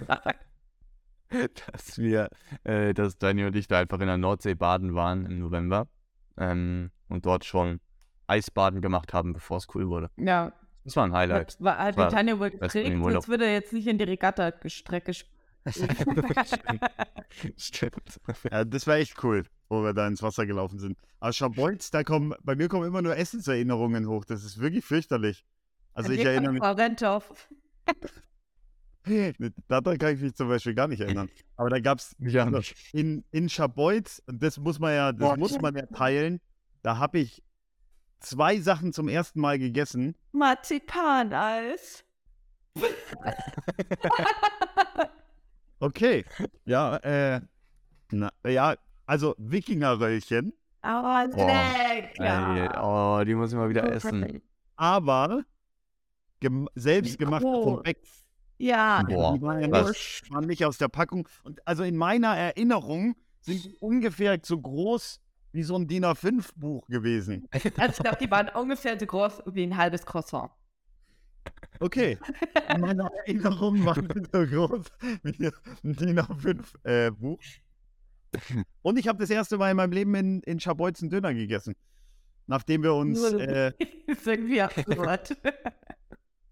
[1.72, 2.28] dass wir,
[2.64, 5.88] äh, dass Daniel und ich da einfach in der Nordsee baden waren im November.
[6.38, 7.80] Ähm, und dort schon
[8.26, 10.10] Eisbaden gemacht haben, bevor es cool wurde.
[10.16, 10.52] Ja.
[10.84, 11.48] Das war ein Highlight.
[11.48, 15.12] Das war, hat Tanja wohl gekriegt, sonst würde er jetzt nicht in die Regatta-Strecke
[17.56, 18.20] Stimmt.
[18.50, 20.96] Ja, das war echt cool, wo wir da ins Wasser gelaufen sind.
[21.18, 24.24] Aber Schabolz, da kommen, bei mir kommen immer nur Essenserinnerungen hoch.
[24.24, 25.44] Das ist wirklich fürchterlich.
[25.96, 26.62] Also ich erinnere mich.
[26.62, 27.48] Rentoff.
[29.68, 31.30] Daran kann ich mich zum Beispiel gar nicht erinnern.
[31.56, 32.50] Aber da gab es ja,
[32.92, 36.40] in, in Schabolz, und das muss man ja, das muss man ja teilen,
[36.82, 37.42] da habe ich
[38.20, 40.16] zwei Sachen zum ersten Mal gegessen.
[40.32, 42.04] Marzipaneis.
[45.78, 46.24] Okay.
[46.64, 47.42] Ja, äh,
[48.10, 50.54] na, ja, also Wikingerröllchen.
[50.82, 52.82] Oh, lecker.
[52.82, 54.40] Oh, die muss ich mal wieder essen.
[54.76, 55.44] Aber
[56.46, 58.24] gem selbst gemacht vom Bex.
[58.58, 59.02] Ja.
[59.02, 61.28] Boah, die waren, ja nicht, waren nicht aus der Packung.
[61.44, 65.20] Und also in meiner Erinnerung sind die ungefähr so groß
[65.52, 67.48] wie so ein DIN A5-Buch gewesen.
[67.52, 70.50] Also ich glaube, die waren ungefähr so groß wie ein halbes Croissant.
[71.80, 72.18] Okay.
[72.74, 74.86] In meiner Erinnerung war es so groß
[75.22, 77.38] wie ein DIN A5-Buch.
[77.42, 81.74] Äh, Und ich habe das erste Mal in meinem Leben in, in Scharbeutz Döner gegessen.
[82.46, 83.22] Nachdem wir uns.
[83.32, 83.72] Äh,
[84.06, 85.36] ist irgendwie absurd.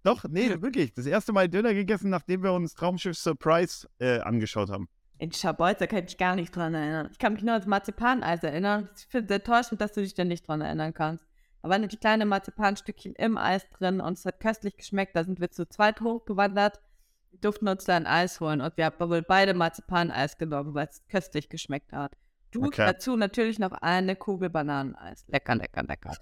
[0.04, 0.94] Doch, nee, wirklich.
[0.94, 4.88] Das erste Mal Döner gegessen, nachdem wir uns Traumschiff Surprise äh, angeschaut haben.
[5.18, 7.08] In Scharbeutz, da kann ich mich gar nicht dran erinnern.
[7.10, 8.88] Ich kann mich nur ans Marzipaneis erinnern.
[8.96, 11.24] Ich finde es enttäuschend, dass du dich da nicht dran erinnern kannst.
[11.62, 15.16] Da waren die kleine Marzipanstückchen im Eis drin und es hat köstlich geschmeckt.
[15.16, 16.80] Da sind wir zu zweit hochgewandert,
[17.40, 21.06] durften uns da ein Eis holen und wir haben wohl beide Marzipaneis genommen, weil es
[21.08, 22.16] köstlich geschmeckt hat.
[22.54, 22.86] Du okay.
[22.86, 25.24] dazu natürlich noch eine Kugel Bananeneis.
[25.26, 26.16] Lecker, lecker, lecker.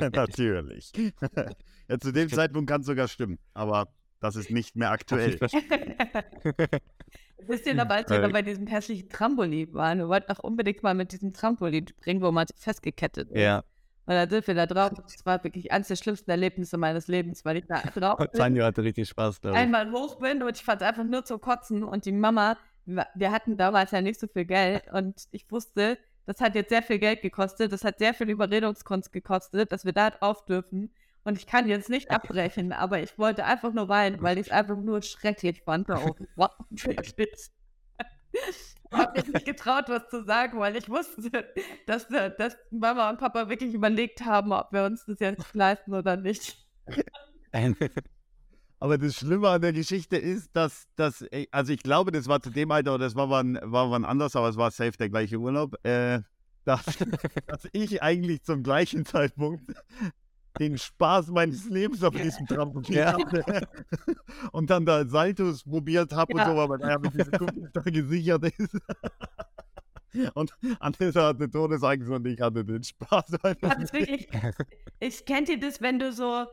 [0.10, 0.90] natürlich.
[1.88, 3.88] ja, zu dem Zeitpunkt kann es sogar stimmen, aber
[4.20, 5.38] das ist nicht mehr aktuell.
[7.46, 9.98] Wisst ihr noch, als wir bei diesem hässlichen Trampolin waren?
[9.98, 13.38] Wir wollten auch unbedingt mal mit diesem Trampolin springen, wo man festgekettet ist.
[13.38, 13.64] Ja.
[14.06, 14.92] Und da sind wir da drauf.
[14.94, 18.28] Das war wirklich eines der schlimmsten Erlebnisse meines Lebens, weil ich da drauf bin.
[18.32, 19.58] Sanjo hatte richtig Spaß dabei.
[19.58, 21.84] Einmal hoch bin und ich fand es einfach nur zu kotzen.
[21.84, 22.56] Und die Mama,
[22.86, 26.82] wir hatten damals ja nicht so viel Geld und ich wusste, das hat jetzt sehr
[26.82, 30.92] viel Geld gekostet, das hat sehr viel Überredungskunst gekostet, dass wir da drauf dürfen.
[31.24, 34.52] Und ich kann jetzt nicht abbrechen, aber ich wollte einfach nur weinen, weil ich es
[34.52, 35.88] einfach nur schrecklich fand.
[36.36, 36.50] Wow,
[38.92, 41.46] habe mich nicht getraut, was zu sagen, weil ich wusste,
[41.86, 45.94] dass, äh, dass Mama und Papa wirklich überlegt haben, ob wir uns das jetzt leisten
[45.94, 46.56] oder nicht.
[48.82, 52.50] Aber das Schlimme an der Geschichte ist, dass, dass also ich glaube, das war zu
[52.50, 55.38] dem Alter, oder das war wann, war wann anders, aber es war safe der gleiche
[55.38, 55.76] Urlaub.
[55.86, 56.22] Äh,
[56.64, 56.84] dass,
[57.46, 59.62] dass ich eigentlich zum gleichen Zeitpunkt
[60.58, 63.12] den Spaß meines Lebens auf diesem Trampolin Ja.
[63.12, 63.68] hatte
[64.52, 66.42] und dann da Saltos probiert habe Ja.
[66.42, 68.76] und so, aber er mit diesem Kumpel da gesichert ist.
[70.34, 73.32] Und Anissa hatte Todesangst und ich hatte den Spaß.
[73.32, 74.28] Wirklich,
[75.00, 76.44] ich kennt ihr das, wenn du so,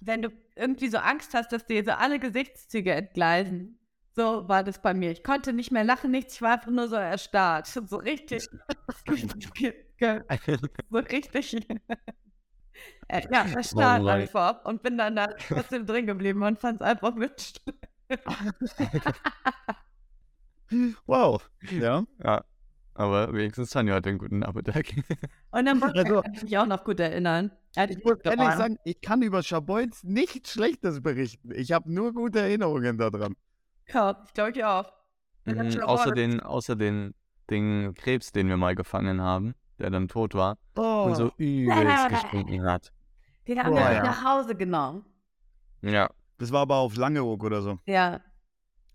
[0.00, 3.78] wenn du irgendwie so Angst hast, dass dir so alle Gesichtszüge entgleisen.
[4.14, 5.10] So war das bei mir.
[5.10, 7.66] Ich konnte nicht mehr lachen, nichts, ich war einfach nur so erstarrt.
[7.88, 8.48] So richtig.
[10.90, 11.56] so richtig.
[13.08, 14.20] äh, ja, erstarrt Mann.
[14.20, 14.64] einfach.
[14.64, 17.60] Und bin dann da trotzdem drin geblieben und fand es einfach mit.
[21.06, 21.48] Wow.
[21.70, 22.04] Ja.
[22.24, 22.44] Ja.
[22.98, 24.86] Aber wenigstens Tanja hat einen guten Nachmittag.
[25.50, 27.50] Und dann wollte Also- ich mich auch noch gut erinnern.
[27.76, 31.50] Ja, Ich muss ehrlich sagen, ich kann über Schabolz nichts Schlechtes berichten.
[31.52, 33.36] Ich habe nur gute Erinnerungen daran.
[33.88, 34.90] Ja, ich glaube ich auch.
[35.44, 37.14] Mhm, außer den, außer den,
[37.50, 42.08] den Krebs, den wir mal gefangen haben, der dann tot war Oh, und so übelst
[42.08, 42.92] gestunken hat.
[43.46, 44.02] Den haben Boah, wir ja.
[44.02, 45.04] nach Hause genommen.
[45.82, 47.78] Ja, das war aber auf Langeoog oder so.
[47.84, 48.20] Ja,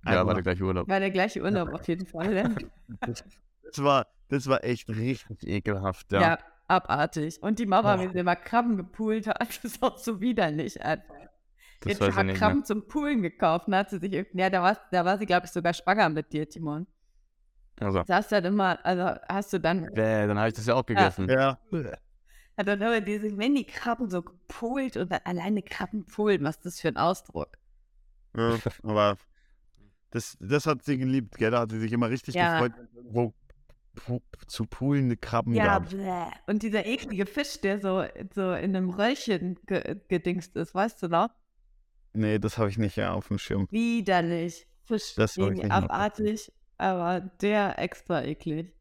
[0.06, 0.90] ja, war Aber der gleiche Urlaub.
[0.90, 2.34] war der gleiche Urlaub auf jeden Fall.
[2.34, 2.56] Ne?
[3.76, 5.44] Das war, das war echt richtig.
[5.48, 6.22] Ekelhaft, Ja.
[6.22, 6.38] ja.
[6.68, 7.42] abartig.
[7.42, 11.16] Und die Mama, wie sie immer Krabben gepoolt hat, das ist auch so widerlich einfach.
[11.82, 12.66] Das Jetzt hat nicht Krabben mehr.
[12.66, 15.52] zum Poolen gekauft und hat sie sich ja, da war, da war sie, glaube ich,
[15.52, 16.86] sogar schwanger mit dir, Timon.
[17.80, 20.68] Also, Das hast du dann immer, also hast du dann, bäh, dann habe ich das
[20.68, 21.28] ja auch gegessen.
[21.28, 21.58] Ja.
[22.58, 26.80] hat dann immer diese Mini-Krabben so gepoolt und dann alleine Krabben poolen, was ist das
[26.82, 27.58] für ein Ausdruck?
[28.38, 28.58] ja.
[28.84, 29.18] Aber
[30.12, 31.50] das, das hat sie geliebt, gell?
[31.52, 32.60] Da hat sie sich immer richtig Ja.
[32.60, 33.34] gefreut, wenn pu-
[34.48, 35.90] zu poolende Krabben Ja, gab.
[35.90, 36.26] bläh.
[36.48, 41.08] und dieser eklige Fisch, der so, so in einem Röllchen ge gedingst ist, weißt du
[41.08, 41.30] noch?
[42.14, 43.68] Nee, das habe ich nicht ja, auf dem Schirm.
[43.70, 44.68] Widerlich.
[44.84, 48.74] Fisch, Das noch abartig, aber der extra eklig.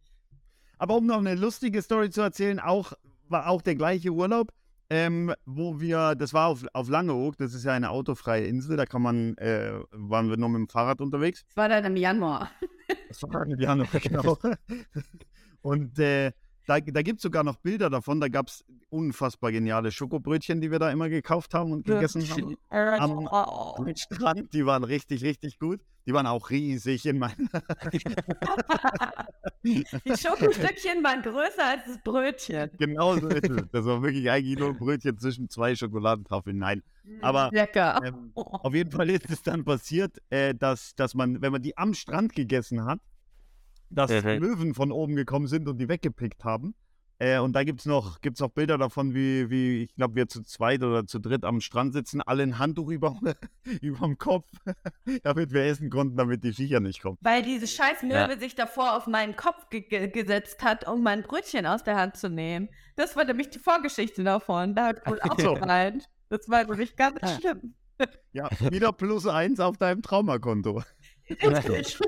[0.78, 2.94] Aber um noch eine lustige Story zu erzählen, auch,
[3.28, 4.52] war auch der gleiche Urlaub,
[4.90, 8.86] ähm, wo wir, das war auf, auf Langeoog, das ist ja eine autofreie Insel, da
[8.86, 11.44] kann man, äh, waren wir nur mit dem Fahrrad unterwegs.
[11.46, 12.50] Das war dann im Januar.
[13.08, 14.36] Das war im Januar, genau.
[15.62, 16.32] Und äh,
[16.66, 20.70] da, da gibt es sogar noch Bilder davon, da gab es unfassbar geniale Schokobrötchen, die
[20.70, 22.56] wir da immer gekauft haben und gegessen haben.
[22.68, 23.28] Am-.
[23.28, 25.80] Am Strand, die waren richtig, richtig gut.
[26.06, 27.48] Die waren auch riesig in meinen.
[29.62, 32.70] Die Schokostückchen waren größer als das Brötchen.
[32.78, 33.62] genau so ist es.
[33.72, 36.56] Das war wirklich eigentlich nur ein Brötchen zwischen zwei Schokoladentafeln.
[36.56, 36.82] Nein.
[37.20, 38.00] Aber, Lecker.
[38.04, 41.76] Ähm, auf jeden Fall ist es dann passiert, äh, dass, dass man, wenn man die
[41.76, 43.00] am Strand gegessen hat,
[43.90, 44.42] dass Mhm.
[44.42, 46.74] Löwen von oben gekommen sind und die weggepickt haben.
[47.22, 50.26] Äh, und da gibt es noch, gibt's noch Bilder davon, wie, wie ich glaube, wir
[50.26, 53.14] zu zweit oder zu dritt am Strand sitzen, alle ein Handtuch über,
[53.82, 54.48] überm Kopf,
[55.22, 57.18] damit wir essen konnten, damit die Viecher nicht kommen.
[57.20, 58.26] Weil diese scheiß Ja.
[58.26, 61.96] Möwe sich davor auf meinen Kopf ge ge gesetzt hat, um mein Brötchen aus der
[61.96, 62.70] Hand zu nehmen.
[62.96, 64.74] Das war nämlich die Vorgeschichte davon.
[64.74, 65.54] Da hat wohl auch so.
[65.54, 66.08] gemeint.
[66.30, 67.74] Das war nämlich ganz schlimm.
[68.32, 70.82] Ja, wieder plus eins auf deinem Traumakonto.
[71.30, 71.98] Richtig.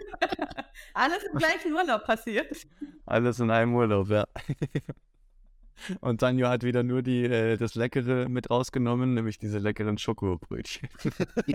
[0.94, 2.66] Alles im gleichen Urlaub passiert.
[3.06, 4.26] Alles in einem Urlaub, ja.
[6.00, 10.88] Und Tanja hat wieder nur die, äh, das Leckere mit rausgenommen, nämlich diese leckeren Schokobrötchen.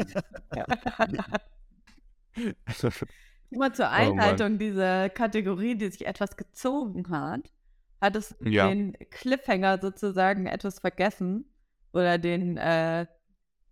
[3.49, 3.93] Immer zur Mann.
[3.93, 7.53] Einleitung dieser Kategorie, die sich etwas gezogen hat,
[8.01, 8.67] hat es Ja.
[8.67, 11.45] den Cliffhanger sozusagen etwas vergessen.
[11.93, 13.05] Oder den, äh,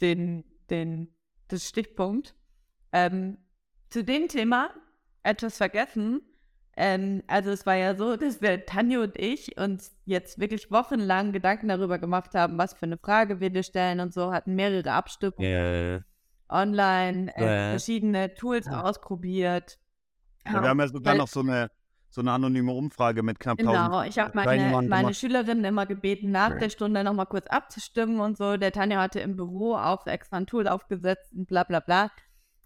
[0.02, 1.14] den, den,
[1.50, 2.34] das Stichpunkt.
[2.94, 3.38] Ähm,
[3.96, 4.72] zu dem Thema
[5.24, 6.20] etwas vergessen.
[6.76, 11.32] Ähm, also es war ja so, dass wir, Tanja und ich, uns jetzt wirklich wochenlang
[11.32, 14.92] Gedanken darüber gemacht haben, was für eine Frage wir dir stellen und so, hatten mehrere
[14.92, 16.00] Abstimmungen Ja,
[16.50, 18.82] online, äh, verschiedene Tools Ja.
[18.84, 19.80] ausprobiert.
[20.46, 21.72] Ja, wir haben ja sogar Weil- noch so eine,
[22.10, 25.14] so eine anonyme Umfrage mit knapp 1000 Genau, ich habe meine, meine.
[25.14, 26.58] Schülerinnen immer gebeten, nach Ja.
[26.58, 28.58] der Stunde nochmal kurz abzustimmen und so.
[28.58, 32.12] Der Tanja hatte im Büro auch extra ein Tool aufgesetzt und bla bla bla.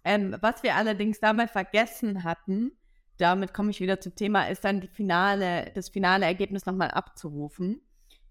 [0.09, 2.71] Ähm, was wir allerdings dabei vergessen hatten,
[3.17, 7.79] damit komme ich wieder zum Thema, ist dann die finale, das finale Ergebnis nochmal abzurufen.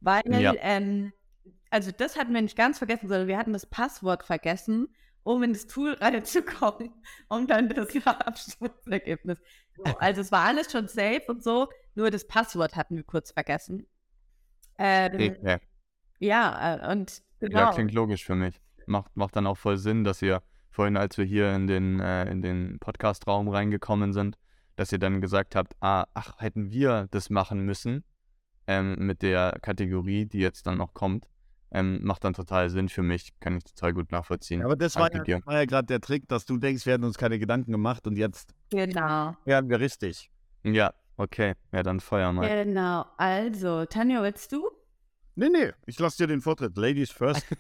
[0.00, 0.54] Weil, Ja.
[0.58, 1.12] ähm,
[1.70, 4.88] also das hatten wir nicht ganz vergessen, sondern wir hatten das Passwort vergessen,
[5.22, 6.90] um in das Tool reinzukommen,
[7.28, 9.38] um dann das Abstimmungsergebnis.
[9.76, 13.30] So, also es war alles schon safe und so, nur das Passwort hatten wir kurz
[13.30, 13.86] vergessen.
[14.78, 15.58] Ähm, ja.
[16.18, 17.58] ja, äh, und genau.
[17.58, 18.60] ja, klingt logisch für mich.
[18.86, 20.42] Macht, macht dann auch voll Sinn, dass ihr
[20.78, 24.36] vorhin, als wir hier in den, äh, in den Podcast-Raum reingekommen sind,
[24.76, 28.04] dass ihr dann gesagt habt, ah, ach, hätten wir das machen müssen
[28.68, 31.26] ähm, mit der Kategorie, die jetzt dann noch kommt.
[31.72, 34.60] Ähm, macht dann total Sinn für mich, kann ich total gut nachvollziehen.
[34.60, 36.92] Ja, aber das war Danke ja, war ja gerade der Trick, dass du denkst, wir
[36.92, 39.36] hätten uns keine Gedanken gemacht und jetzt Genau.
[39.44, 40.30] werden wir richtig.
[40.62, 42.48] Ja, Okay, ja, dann feuer mal.
[42.48, 44.70] Genau, also, Tanja, willst du?
[45.34, 46.76] Nee, nee, ich lasse dir den Vortritt.
[46.76, 47.44] Ladies first.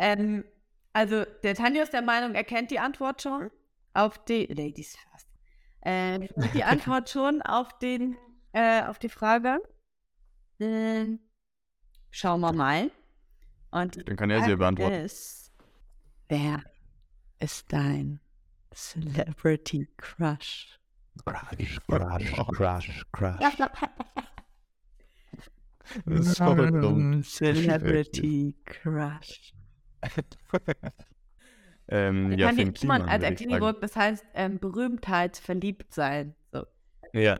[0.00, 0.44] Ähm,
[0.92, 3.50] also, der Tanja ist der Meinung, er kennt die Antwort schon
[3.94, 4.46] auf die.
[4.46, 5.28] Ladies first.
[5.82, 8.16] Ähm, die Antwort schon auf den,
[8.52, 9.60] äh, auf die Frage.
[10.60, 11.20] Ähm,
[12.10, 12.90] schauen wir mal.
[13.70, 14.94] Und Dann kann er sie beantworten.
[14.94, 15.52] ist,
[16.28, 16.62] wer
[17.38, 18.20] ist dein
[18.74, 20.78] Celebrity Crush?
[21.24, 23.58] Crash, crash, crash, crash.
[26.04, 27.22] Das ist voll dumm.
[27.22, 29.52] Celebrity Crush.
[31.88, 33.24] ähm, ja, kann Finn nicht man Kliman, als.
[33.24, 36.34] Erklärung, das heißt ähm, Berühmtheit verliebt sein.
[36.52, 36.64] So.
[37.12, 37.38] Ja,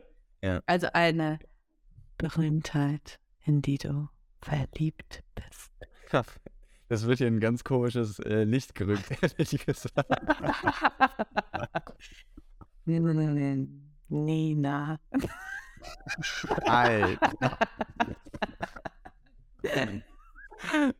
[0.65, 1.39] Also eine
[2.17, 4.09] Berühmtheit, in die du
[4.41, 5.71] verliebt bist.
[6.89, 10.09] das wird hier ein ganz komisches äh, Licht gerückt, ehrlich gesagt.
[14.09, 14.99] Nina.
[16.65, 17.57] Alter.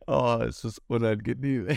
[0.06, 1.68] Oh, es ist unangenehm.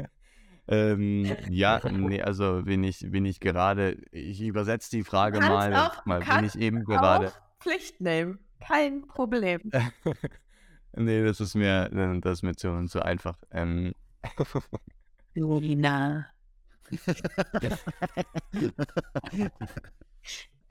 [0.68, 5.74] ähm, ja, nee, also bin ich, bin ich gerade, ich übersetze die Frage Kannst mal,
[5.74, 7.28] auch- mal bin ich eben gerade.
[7.28, 8.38] Auch Pflicht nehmen.
[8.60, 9.60] Kein Problem.
[10.96, 11.88] nee, das ist mir,
[12.20, 13.38] das ist mir zu, zu einfach.
[13.50, 13.92] Ähm.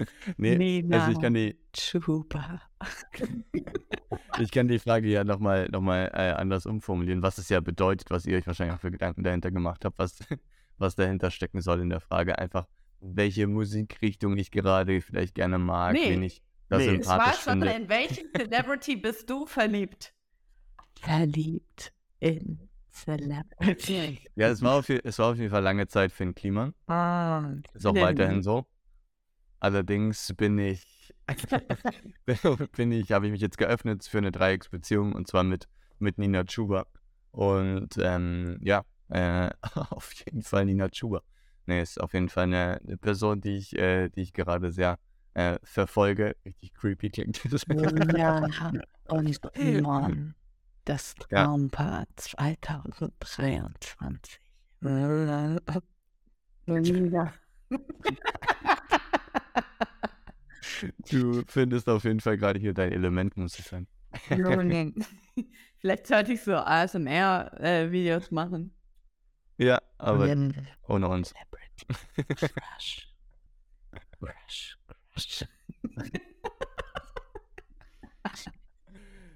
[0.37, 0.99] nee, Nina.
[0.99, 2.61] also ich kann die, Chuba.
[4.39, 8.09] ich kann die Frage ja nochmal noch mal, äh, anders umformulieren, was es ja bedeutet,
[8.09, 10.19] was ihr euch wahrscheinlich auch für Gedanken dahinter gemacht habt, was,
[10.77, 12.37] was dahinter stecken soll in der Frage.
[12.39, 12.67] Einfach,
[12.99, 16.11] welche Musikrichtung ich gerade vielleicht gerne mag, Nee.
[16.11, 16.95] wen ich da Nee.
[16.97, 17.71] Es war sympathisch schon, finde.
[17.71, 20.13] in welchen Celebrity bist du verliebt?
[20.99, 24.19] Verliebt in Celebrity.
[24.35, 26.73] Ja, es war, auf, es war auf jeden Fall lange Zeit Finn Kliman.
[26.87, 28.65] Ah, Ist auch weiterhin so.
[29.61, 31.13] Allerdings bin ich,
[32.75, 35.67] bin ich, habe ich mich jetzt geöffnet für eine Dreiecksbeziehung und zwar mit,
[35.99, 36.87] mit Nina Chuba.
[37.29, 39.51] Und ähm, ja, äh,
[39.91, 41.21] auf jeden Fall Nina Chuba.
[41.67, 44.97] Nee, ist auf jeden Fall eine, eine Person, die ich, äh, die ich gerade sehr
[45.35, 46.35] äh, verfolge.
[46.43, 47.67] Richtig creepy klingt das.
[47.67, 48.47] Nina
[49.09, 50.33] und Simon.
[50.85, 51.45] Das Ja.
[51.45, 54.39] Traumpaar 2023.
[56.65, 57.31] Nina.
[61.09, 63.87] Du findest auf jeden Fall gerade hier dein Element, muss ich sagen.
[65.79, 68.73] Vielleicht sollte ich so ASMR-Videos machen.
[69.57, 70.55] Ja, aber Und
[70.87, 71.33] ohne uns.
[71.33, 73.07] Celebrity Crush.
[74.19, 74.77] Crush.
[75.13, 75.45] Crush.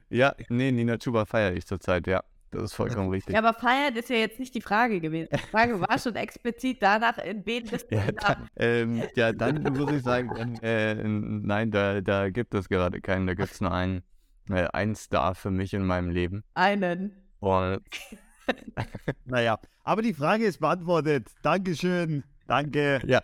[0.09, 2.23] Ja, nee, Nina Chuba feiere ich zurzeit, ja.
[2.55, 3.33] Das ist vollkommen richtig.
[3.33, 5.29] Ja, aber feiern ist ja jetzt nicht die Frage gewesen.
[5.33, 8.35] Die Frage war schon explizit danach, in wen bist du Ja, da?
[8.35, 13.01] dann, ähm, ja, dann muss ich sagen, dann, äh, nein, da, da gibt es gerade
[13.01, 13.27] keinen.
[13.27, 14.03] Da gibt es nur einen,
[14.49, 16.43] äh, einen Star für mich in meinem Leben.
[16.53, 17.21] einen.
[17.39, 17.81] Und
[19.25, 21.27] naja, aber die Frage ist beantwortet.
[21.41, 22.23] Dankeschön.
[22.47, 23.01] Danke.
[23.05, 23.21] ja,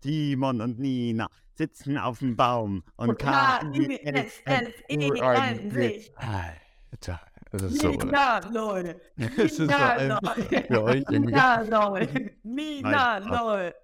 [0.00, 6.12] Timon und Nina sitzen auf dem Baum und K-I-S-S-E-N sich.
[6.16, 7.20] Alter,
[7.58, 7.90] das ist so.
[7.90, 9.00] Nina, Leute.
[9.16, 10.62] Das ist einfach Leute.
[10.66, 11.08] für euch.
[11.08, 12.32] Nina, Leute.
[12.42, 13.76] Nina, Nein, Leute.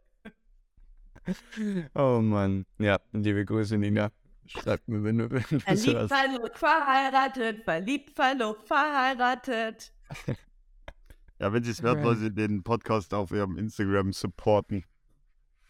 [1.95, 2.65] Oh Mann.
[2.79, 4.11] Ja, liebe Grüße, Nina.
[4.47, 7.65] Schreibt mir, wenn du, das Verliebt, verlobt, verheiratet.
[7.65, 9.93] Verliebt, verlobt, verheiratet.
[11.39, 14.85] Ja, wenn Sie es hört, wollen Sie den Podcast auf Ihrem Instagram supporten.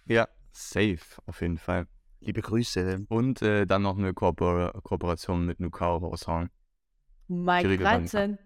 [0.07, 1.89] Ja, safe, auf jeden Fall.
[2.21, 3.05] Liebe Grüße.
[3.09, 6.51] Und äh, dann noch eine Koopor Kooperation mit Nukao raushauen.
[7.29, 7.99] Mike Schwierige Sache.
[7.99, 8.39] 13.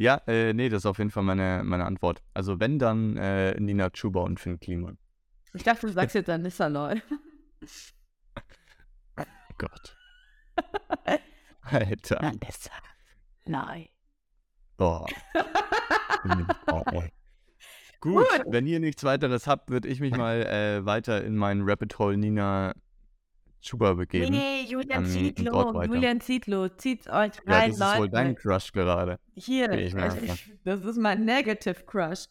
[0.00, 2.22] Ja, äh, nee, das ist auf jeden Fall meine, meine Antwort.
[2.32, 4.96] Also wenn, dann äh, Nina Chuba und Finn Kliman.
[5.52, 7.02] Ich dachte, du sagst jetzt Anissa Loy.
[9.58, 9.96] Gott.
[11.60, 12.20] Alter.
[12.22, 12.72] Anissa
[13.44, 13.90] Loy.
[14.78, 15.06] Boah.
[16.68, 16.82] oh.
[18.00, 18.42] Gut, Gut.
[18.46, 22.16] wenn ihr nichts weiteres habt, würde ich mich mal äh, weiter in meinen Rabbit Hole
[22.16, 22.72] Nina
[23.60, 24.32] Chuba begeben.
[24.32, 25.82] Nee, Julian Zietlow.
[25.84, 26.68] Julian Zietlow.
[26.76, 28.10] Zieht's euch ja, rein, das ist wohl Leute.
[28.12, 29.18] dein Crush gerade.
[29.34, 30.20] Hier, ich merke.
[30.26, 32.24] das ist- das ist mein Negative Crush.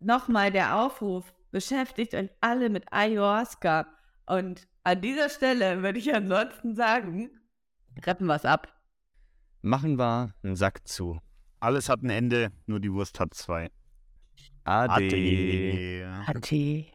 [0.00, 3.86] Nochmal der Aufruf, beschäftigt euch alle mit Ayahuasca.
[4.26, 7.30] Und an dieser Stelle würde ich ansonsten sagen,
[8.04, 8.68] retten wir es ab.
[9.62, 11.18] Machen wir einen Sack zu.
[11.58, 13.70] Alles hat ein Ende, nur die Wurst hat zwei.
[14.64, 14.92] Ade.
[14.94, 16.24] Ade.
[16.26, 16.86] Ade.